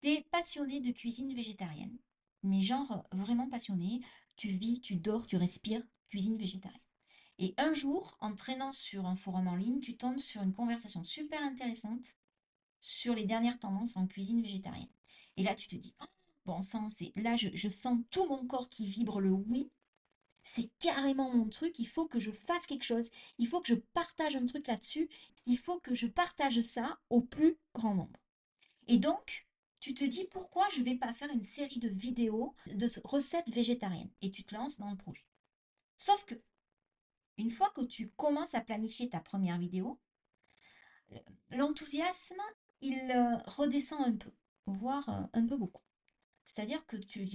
Tu 0.00 0.08
es 0.08 0.22
passionné 0.30 0.80
de 0.80 0.90
cuisine 0.92 1.34
végétarienne, 1.34 1.96
mais 2.42 2.62
genre 2.62 3.06
vraiment 3.12 3.48
passionné, 3.48 4.00
tu 4.36 4.48
vis, 4.48 4.80
tu 4.80 4.96
dors, 4.96 5.26
tu 5.26 5.36
respires 5.36 5.82
cuisine 6.08 6.38
végétarienne. 6.38 6.85
Et 7.38 7.54
un 7.58 7.74
jour, 7.74 8.16
en 8.20 8.34
traînant 8.34 8.72
sur 8.72 9.06
un 9.06 9.16
forum 9.16 9.48
en 9.48 9.56
ligne, 9.56 9.80
tu 9.80 9.96
tombes 9.96 10.18
sur 10.18 10.42
une 10.42 10.54
conversation 10.54 11.04
super 11.04 11.42
intéressante 11.42 12.16
sur 12.80 13.14
les 13.14 13.24
dernières 13.24 13.58
tendances 13.58 13.96
en 13.96 14.06
cuisine 14.06 14.42
végétarienne. 14.42 14.88
Et 15.36 15.42
là, 15.42 15.54
tu 15.54 15.66
te 15.66 15.76
dis, 15.76 15.94
oh, 16.00 16.06
bon 16.46 16.62
sang, 16.62 16.88
c'est 16.88 17.12
là, 17.16 17.36
je, 17.36 17.48
je 17.52 17.68
sens 17.68 17.98
tout 18.10 18.26
mon 18.26 18.46
corps 18.46 18.68
qui 18.68 18.86
vibre 18.86 19.20
le 19.20 19.30
oui 19.30 19.70
c'est 20.46 20.70
carrément 20.78 21.34
mon 21.34 21.48
truc, 21.48 21.80
il 21.80 21.88
faut 21.88 22.06
que 22.06 22.20
je 22.20 22.30
fasse 22.30 22.66
quelque 22.66 22.84
chose, 22.84 23.10
il 23.38 23.48
faut 23.48 23.60
que 23.60 23.66
je 23.66 23.74
partage 23.74 24.36
un 24.36 24.46
truc 24.46 24.68
là-dessus, 24.68 25.08
il 25.44 25.58
faut 25.58 25.80
que 25.80 25.94
je 25.94 26.06
partage 26.06 26.60
ça 26.60 27.00
au 27.10 27.20
plus 27.20 27.58
grand 27.74 27.96
nombre. 27.96 28.20
Et 28.86 28.98
donc, 28.98 29.48
tu 29.80 29.92
te 29.92 30.04
dis 30.04 30.24
pourquoi 30.30 30.68
je 30.72 30.80
ne 30.80 30.84
vais 30.84 30.94
pas 30.94 31.12
faire 31.12 31.30
une 31.32 31.42
série 31.42 31.80
de 31.80 31.88
vidéos 31.88 32.54
de 32.68 32.88
recettes 33.02 33.50
végétariennes 33.50 34.10
et 34.22 34.30
tu 34.30 34.44
te 34.44 34.54
lances 34.54 34.78
dans 34.78 34.88
le 34.88 34.96
projet. 34.96 35.26
Sauf 35.96 36.24
que, 36.24 36.36
une 37.38 37.50
fois 37.50 37.70
que 37.70 37.82
tu 37.82 38.08
commences 38.10 38.54
à 38.54 38.60
planifier 38.60 39.08
ta 39.08 39.20
première 39.20 39.58
vidéo, 39.58 39.98
l'enthousiasme, 41.50 42.40
il 42.80 43.10
euh, 43.10 43.36
redescend 43.46 44.00
un 44.06 44.16
peu, 44.16 44.30
voire 44.66 45.08
euh, 45.08 45.22
un 45.32 45.46
peu 45.46 45.56
beaucoup. 45.56 45.82
C'est-à-dire 46.44 46.86
que 46.86 46.96
tu, 46.96 47.26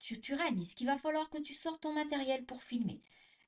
tu, 0.00 0.34
réalises 0.34 0.74
qu'il 0.74 0.86
va 0.86 0.96
falloir 0.96 1.30
que 1.30 1.38
tu 1.38 1.54
sortes 1.54 1.82
ton 1.82 1.92
matériel 1.92 2.44
pour 2.44 2.62
filmer, 2.62 3.00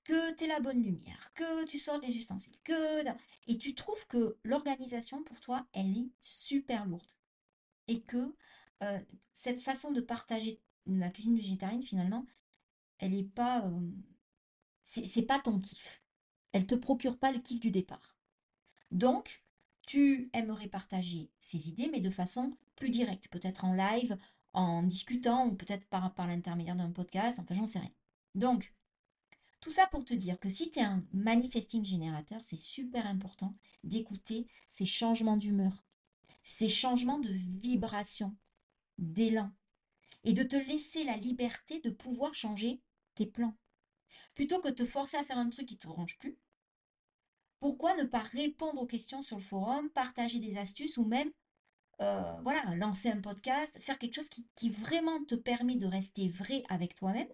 que 0.05 0.35
tu 0.35 0.45
aies 0.45 0.49
la 0.49 0.61
bonne 0.61 0.81
lumière, 0.81 1.33
que 1.35 1.65
tu 1.65 1.77
sortes 1.79 2.05
les 2.05 2.17
ustensiles, 2.17 2.57
que... 2.63 3.05
Et 3.49 3.59
tu 3.59 3.75
trouves 3.75 4.07
que 4.07 4.37
l'organisation, 4.45 5.25
pour 5.25 5.41
toi, 5.41 5.67
elle 5.73 5.97
est 5.97 6.11
super 6.21 6.87
lourde. 6.87 7.13
Et 7.89 8.03
que 8.03 8.33
euh, 8.85 9.01
cette 9.33 9.59
façon 9.59 9.91
de 9.91 10.01
partager 10.01 10.61
la 10.87 11.11
cuisine 11.11 11.35
végétarienne, 11.35 11.83
finalement, 11.83 12.25
elle 12.99 13.13
n'est 13.13 13.25
pas... 13.25 13.69
c'est 14.89 15.23
pas 15.23 15.39
ton 15.39 15.61
kiff. 15.61 16.03
Elle 16.53 16.67
te 16.67 16.75
procure 16.75 17.19
pas 17.19 17.31
le 17.31 17.41
kiff 17.41 17.61
du 17.61 17.71
départ. 17.71 18.17
Donc, 18.91 19.45
tu 19.87 20.31
aimerais 20.33 20.69
partager 20.69 21.31
ces 21.41 21.69
idées, 21.69 21.89
mais 21.93 22.01
de 22.01 22.11
façon 22.11 22.51
plus 22.75 22.89
directe, 22.89 23.29
peut-être 23.29 23.65
en 23.65 23.75
live, 23.75 24.17
en 24.55 24.83
discutant 24.83 25.47
ou 25.47 25.55
peut-être 25.55 25.87
par, 25.89 26.15
par 26.15 26.27
l'intermédiaire 26.27 26.77
d'un 26.77 26.91
podcast, 26.91 27.39
enfin 27.39 27.55
j'en 27.55 27.67
sais 27.67 27.81
rien. 27.81 27.93
Donc, 28.35 28.73
tout 29.61 29.71
ça 29.71 29.87
pour 29.89 30.05
te 30.05 30.15
dire 30.15 30.39
que 30.39 30.49
si 30.49 30.71
tu 30.71 30.79
es 30.79 30.83
un 30.83 31.05
manifesting 31.13 31.85
générateur, 31.85 32.41
c'est 32.43 32.57
super 32.57 33.07
important 33.07 33.55
d'écouter 33.85 34.47
ces 34.69 34.87
changements 34.87 35.37
d'humeur, 35.37 35.73
ces 36.43 36.69
changements 36.69 37.19
de 37.19 37.31
vibration, 37.31 38.35
d'élan, 38.97 39.53
et 40.25 40.33
de 40.33 40.43
te 40.43 40.57
laisser 40.57 41.05
la 41.05 41.17
liberté 41.17 41.81
de 41.81 41.91
pouvoir 41.91 42.35
changer 42.35 42.81
tes 43.15 43.27
plans. 43.27 43.57
Plutôt 44.35 44.61
que 44.61 44.69
de 44.69 44.75
te 44.75 44.85
forcer 44.85 45.17
à 45.17 45.25
faire 45.25 45.39
un 45.39 45.51
truc 45.51 45.67
qui 45.67 45.75
ne 45.75 45.79
te 45.79 45.89
range 45.89 46.19
plus, 46.19 46.39
pourquoi 47.61 47.97
ne 47.97 48.05
pas 48.05 48.23
répondre 48.23 48.81
aux 48.81 48.87
questions 48.87 49.23
sur 49.23 49.37
le 49.37 49.43
forum, 49.43 49.91
partager 49.91 50.39
des 50.39 50.57
astuces 50.57 50.97
ou 50.97 51.05
même 51.05 51.31
euh, 52.01 52.33
voilà, 52.43 52.63
lancer 52.77 53.11
un 53.11 53.21
podcast, 53.21 53.79
faire 53.81 53.99
quelque 53.99 54.15
chose 54.15 54.29
qui, 54.29 54.69
vraiment 54.69 55.25
te 55.25 55.35
permet 55.35 55.75
de 55.75 55.87
rester 55.87 56.29
vrai 56.29 56.63
avec 56.69 56.95
toi-même 56.95 57.29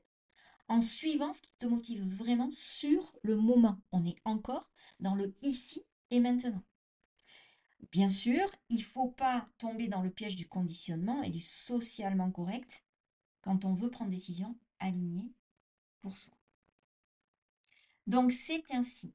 en 0.68 0.80
suivant 0.80 1.34
ce 1.34 1.42
qui 1.42 1.54
te 1.58 1.66
motive 1.66 2.02
vraiment 2.02 2.50
sur 2.50 3.14
le 3.22 3.36
moment? 3.36 3.78
On 3.92 4.04
est 4.06 4.16
encore 4.24 4.70
dans 5.00 5.14
le 5.14 5.34
ici 5.42 5.82
et 6.10 6.20
maintenant. 6.20 6.62
Bien 7.92 8.08
sûr, 8.08 8.42
il 8.70 8.78
ne 8.78 8.84
faut 8.84 9.08
pas 9.08 9.46
tomber 9.58 9.88
dans 9.88 10.00
le 10.00 10.10
piège 10.10 10.36
du 10.36 10.48
conditionnement 10.48 11.22
et 11.22 11.28
du 11.28 11.40
socialement 11.40 12.30
correct 12.30 12.82
quand 13.42 13.66
on 13.66 13.74
veut 13.74 13.90
prendre 13.90 14.10
des 14.10 14.16
décisions 14.16 14.56
alignées 14.78 15.30
pour 16.00 16.16
soi. 16.16 16.34
Donc 18.06 18.32
c'est 18.32 18.64
ainsi 18.72 19.14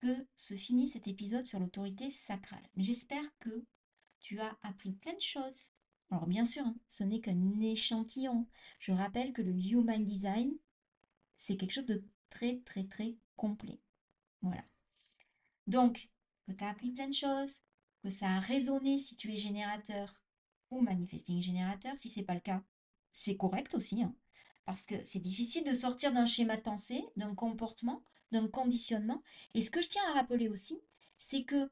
que 0.00 0.26
se 0.34 0.54
finit 0.54 0.88
cet 0.88 1.08
épisode 1.08 1.46
sur 1.46 1.60
l'autorité 1.60 2.10
sacrale. 2.10 2.66
J'espère 2.76 3.24
que 3.38 3.64
tu 4.20 4.40
as 4.40 4.56
appris 4.62 4.92
plein 4.92 5.14
de 5.14 5.20
choses. 5.20 5.70
Alors 6.10 6.26
bien 6.26 6.44
sûr, 6.44 6.64
hein, 6.64 6.76
ce 6.88 7.04
n'est 7.04 7.20
qu'un 7.20 7.60
échantillon. 7.60 8.46
Je 8.78 8.92
rappelle 8.92 9.32
que 9.32 9.42
le 9.42 9.52
Human 9.52 10.02
Design, 10.02 10.52
c'est 11.36 11.56
quelque 11.56 11.72
chose 11.72 11.86
de 11.86 12.02
très 12.28 12.58
très 12.60 12.84
très 12.84 13.16
complet. 13.36 13.80
Voilà. 14.42 14.64
Donc, 15.66 16.08
que 16.46 16.52
tu 16.52 16.64
as 16.64 16.70
appris 16.70 16.90
plein 16.90 17.08
de 17.08 17.14
choses, 17.14 17.60
que 18.02 18.10
ça 18.10 18.28
a 18.28 18.38
résonné 18.38 18.98
si 18.98 19.16
tu 19.16 19.32
es 19.32 19.36
générateur 19.36 20.22
ou 20.70 20.80
manifesting 20.80 21.40
générateur. 21.40 21.96
Si 21.96 22.08
ce 22.08 22.20
n'est 22.20 22.26
pas 22.26 22.34
le 22.34 22.40
cas, 22.40 22.62
c'est 23.12 23.36
correct 23.36 23.74
aussi, 23.74 24.02
hein, 24.02 24.14
parce 24.70 24.86
que 24.86 25.02
c'est 25.02 25.18
difficile 25.18 25.64
de 25.64 25.74
sortir 25.74 26.12
d'un 26.12 26.26
schéma 26.26 26.56
de 26.56 26.62
pensée, 26.62 27.04
d'un 27.16 27.34
comportement, 27.34 28.04
d'un 28.30 28.46
conditionnement. 28.46 29.20
Et 29.54 29.62
ce 29.62 29.70
que 29.72 29.82
je 29.82 29.88
tiens 29.88 30.08
à 30.10 30.14
rappeler 30.14 30.48
aussi, 30.48 30.80
c'est 31.18 31.42
que 31.42 31.68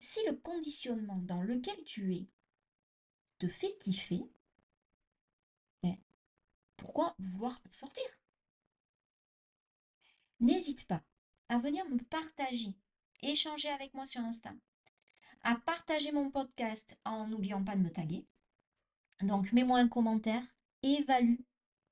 si 0.00 0.20
le 0.26 0.32
conditionnement 0.32 1.18
dans 1.18 1.42
lequel 1.42 1.76
tu 1.84 2.14
es 2.14 2.26
te 3.36 3.46
fait 3.46 3.76
kiffer, 3.76 4.22
ben, 5.82 5.98
pourquoi 6.78 7.14
vouloir 7.18 7.60
sortir? 7.70 8.06
N'hésite 10.40 10.86
pas 10.86 11.02
à 11.50 11.58
venir 11.58 11.84
me 11.90 12.02
partager, 12.04 12.74
échanger 13.20 13.68
avec 13.68 13.92
moi 13.92 14.06
sur 14.06 14.22
Insta, 14.22 14.54
à 15.42 15.56
partager 15.56 16.10
mon 16.10 16.30
podcast 16.30 16.96
en 17.04 17.26
n'oubliant 17.26 17.62
pas 17.62 17.76
de 17.76 17.82
me 17.82 17.92
taguer. 17.92 18.24
Donc 19.20 19.52
mets-moi 19.52 19.78
un 19.78 19.88
commentaire, 19.88 20.42
évalue 20.82 21.36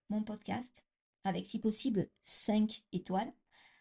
mon 0.08 0.22
podcast 0.22 0.84
avec 1.24 1.46
si 1.46 1.58
possible 1.58 2.08
5 2.22 2.82
étoiles 2.92 3.32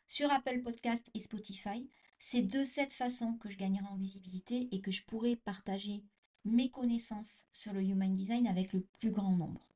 sur 0.08 0.32
Apple 0.32 0.62
Podcast 0.62 1.10
et 1.14 1.20
Spotify. 1.20 1.90
C'est 2.20 2.42
de 2.42 2.64
cette 2.64 2.94
façon 2.94 3.38
que 3.38 3.50
je 3.50 3.58
gagnerai 3.58 3.86
en 3.86 3.96
visibilité 3.96 4.70
et 4.72 4.82
que 4.82 4.92
je 4.92 5.04
pourrai 5.04 5.36
partager 5.36 6.04
mes 6.46 6.70
connaissances 6.70 7.46
sur 7.52 7.74
le 7.74 7.82
Human 7.82 8.14
Design 8.14 8.48
avec 8.48 8.74
le 8.74 8.82
plus 9.00 9.12
grand 9.12 9.36
nombre. 9.36 9.68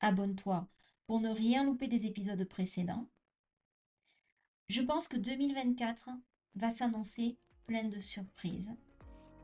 Abonne-toi 0.00 0.68
pour 1.06 1.20
ne 1.20 1.30
rien 1.30 1.64
louper 1.64 1.88
des 1.88 2.06
épisodes 2.06 2.44
précédents. 2.44 3.08
Je 4.68 4.82
pense 4.82 5.08
que 5.08 5.16
2024 5.16 6.10
va 6.56 6.70
s'annoncer 6.70 7.38
plein 7.66 7.84
de 7.84 8.00
surprises. 8.00 8.72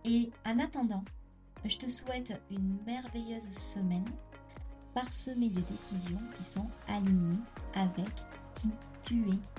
Et 0.05 0.31
en 0.45 0.59
attendant, 0.59 1.05
je 1.65 1.79
te 1.79 1.89
souhaite 1.89 2.41
une 2.51 2.83
merveilleuse 2.85 3.49
semaine 3.49 4.05
parsemée 4.95 5.51
de 5.51 5.61
décisions 5.61 6.21
qui 6.35 6.45
sont 6.45 6.69
alignées 6.89 7.41
avec 7.75 8.09
qui 8.55 8.71
tu 9.03 9.29
es 9.29 9.54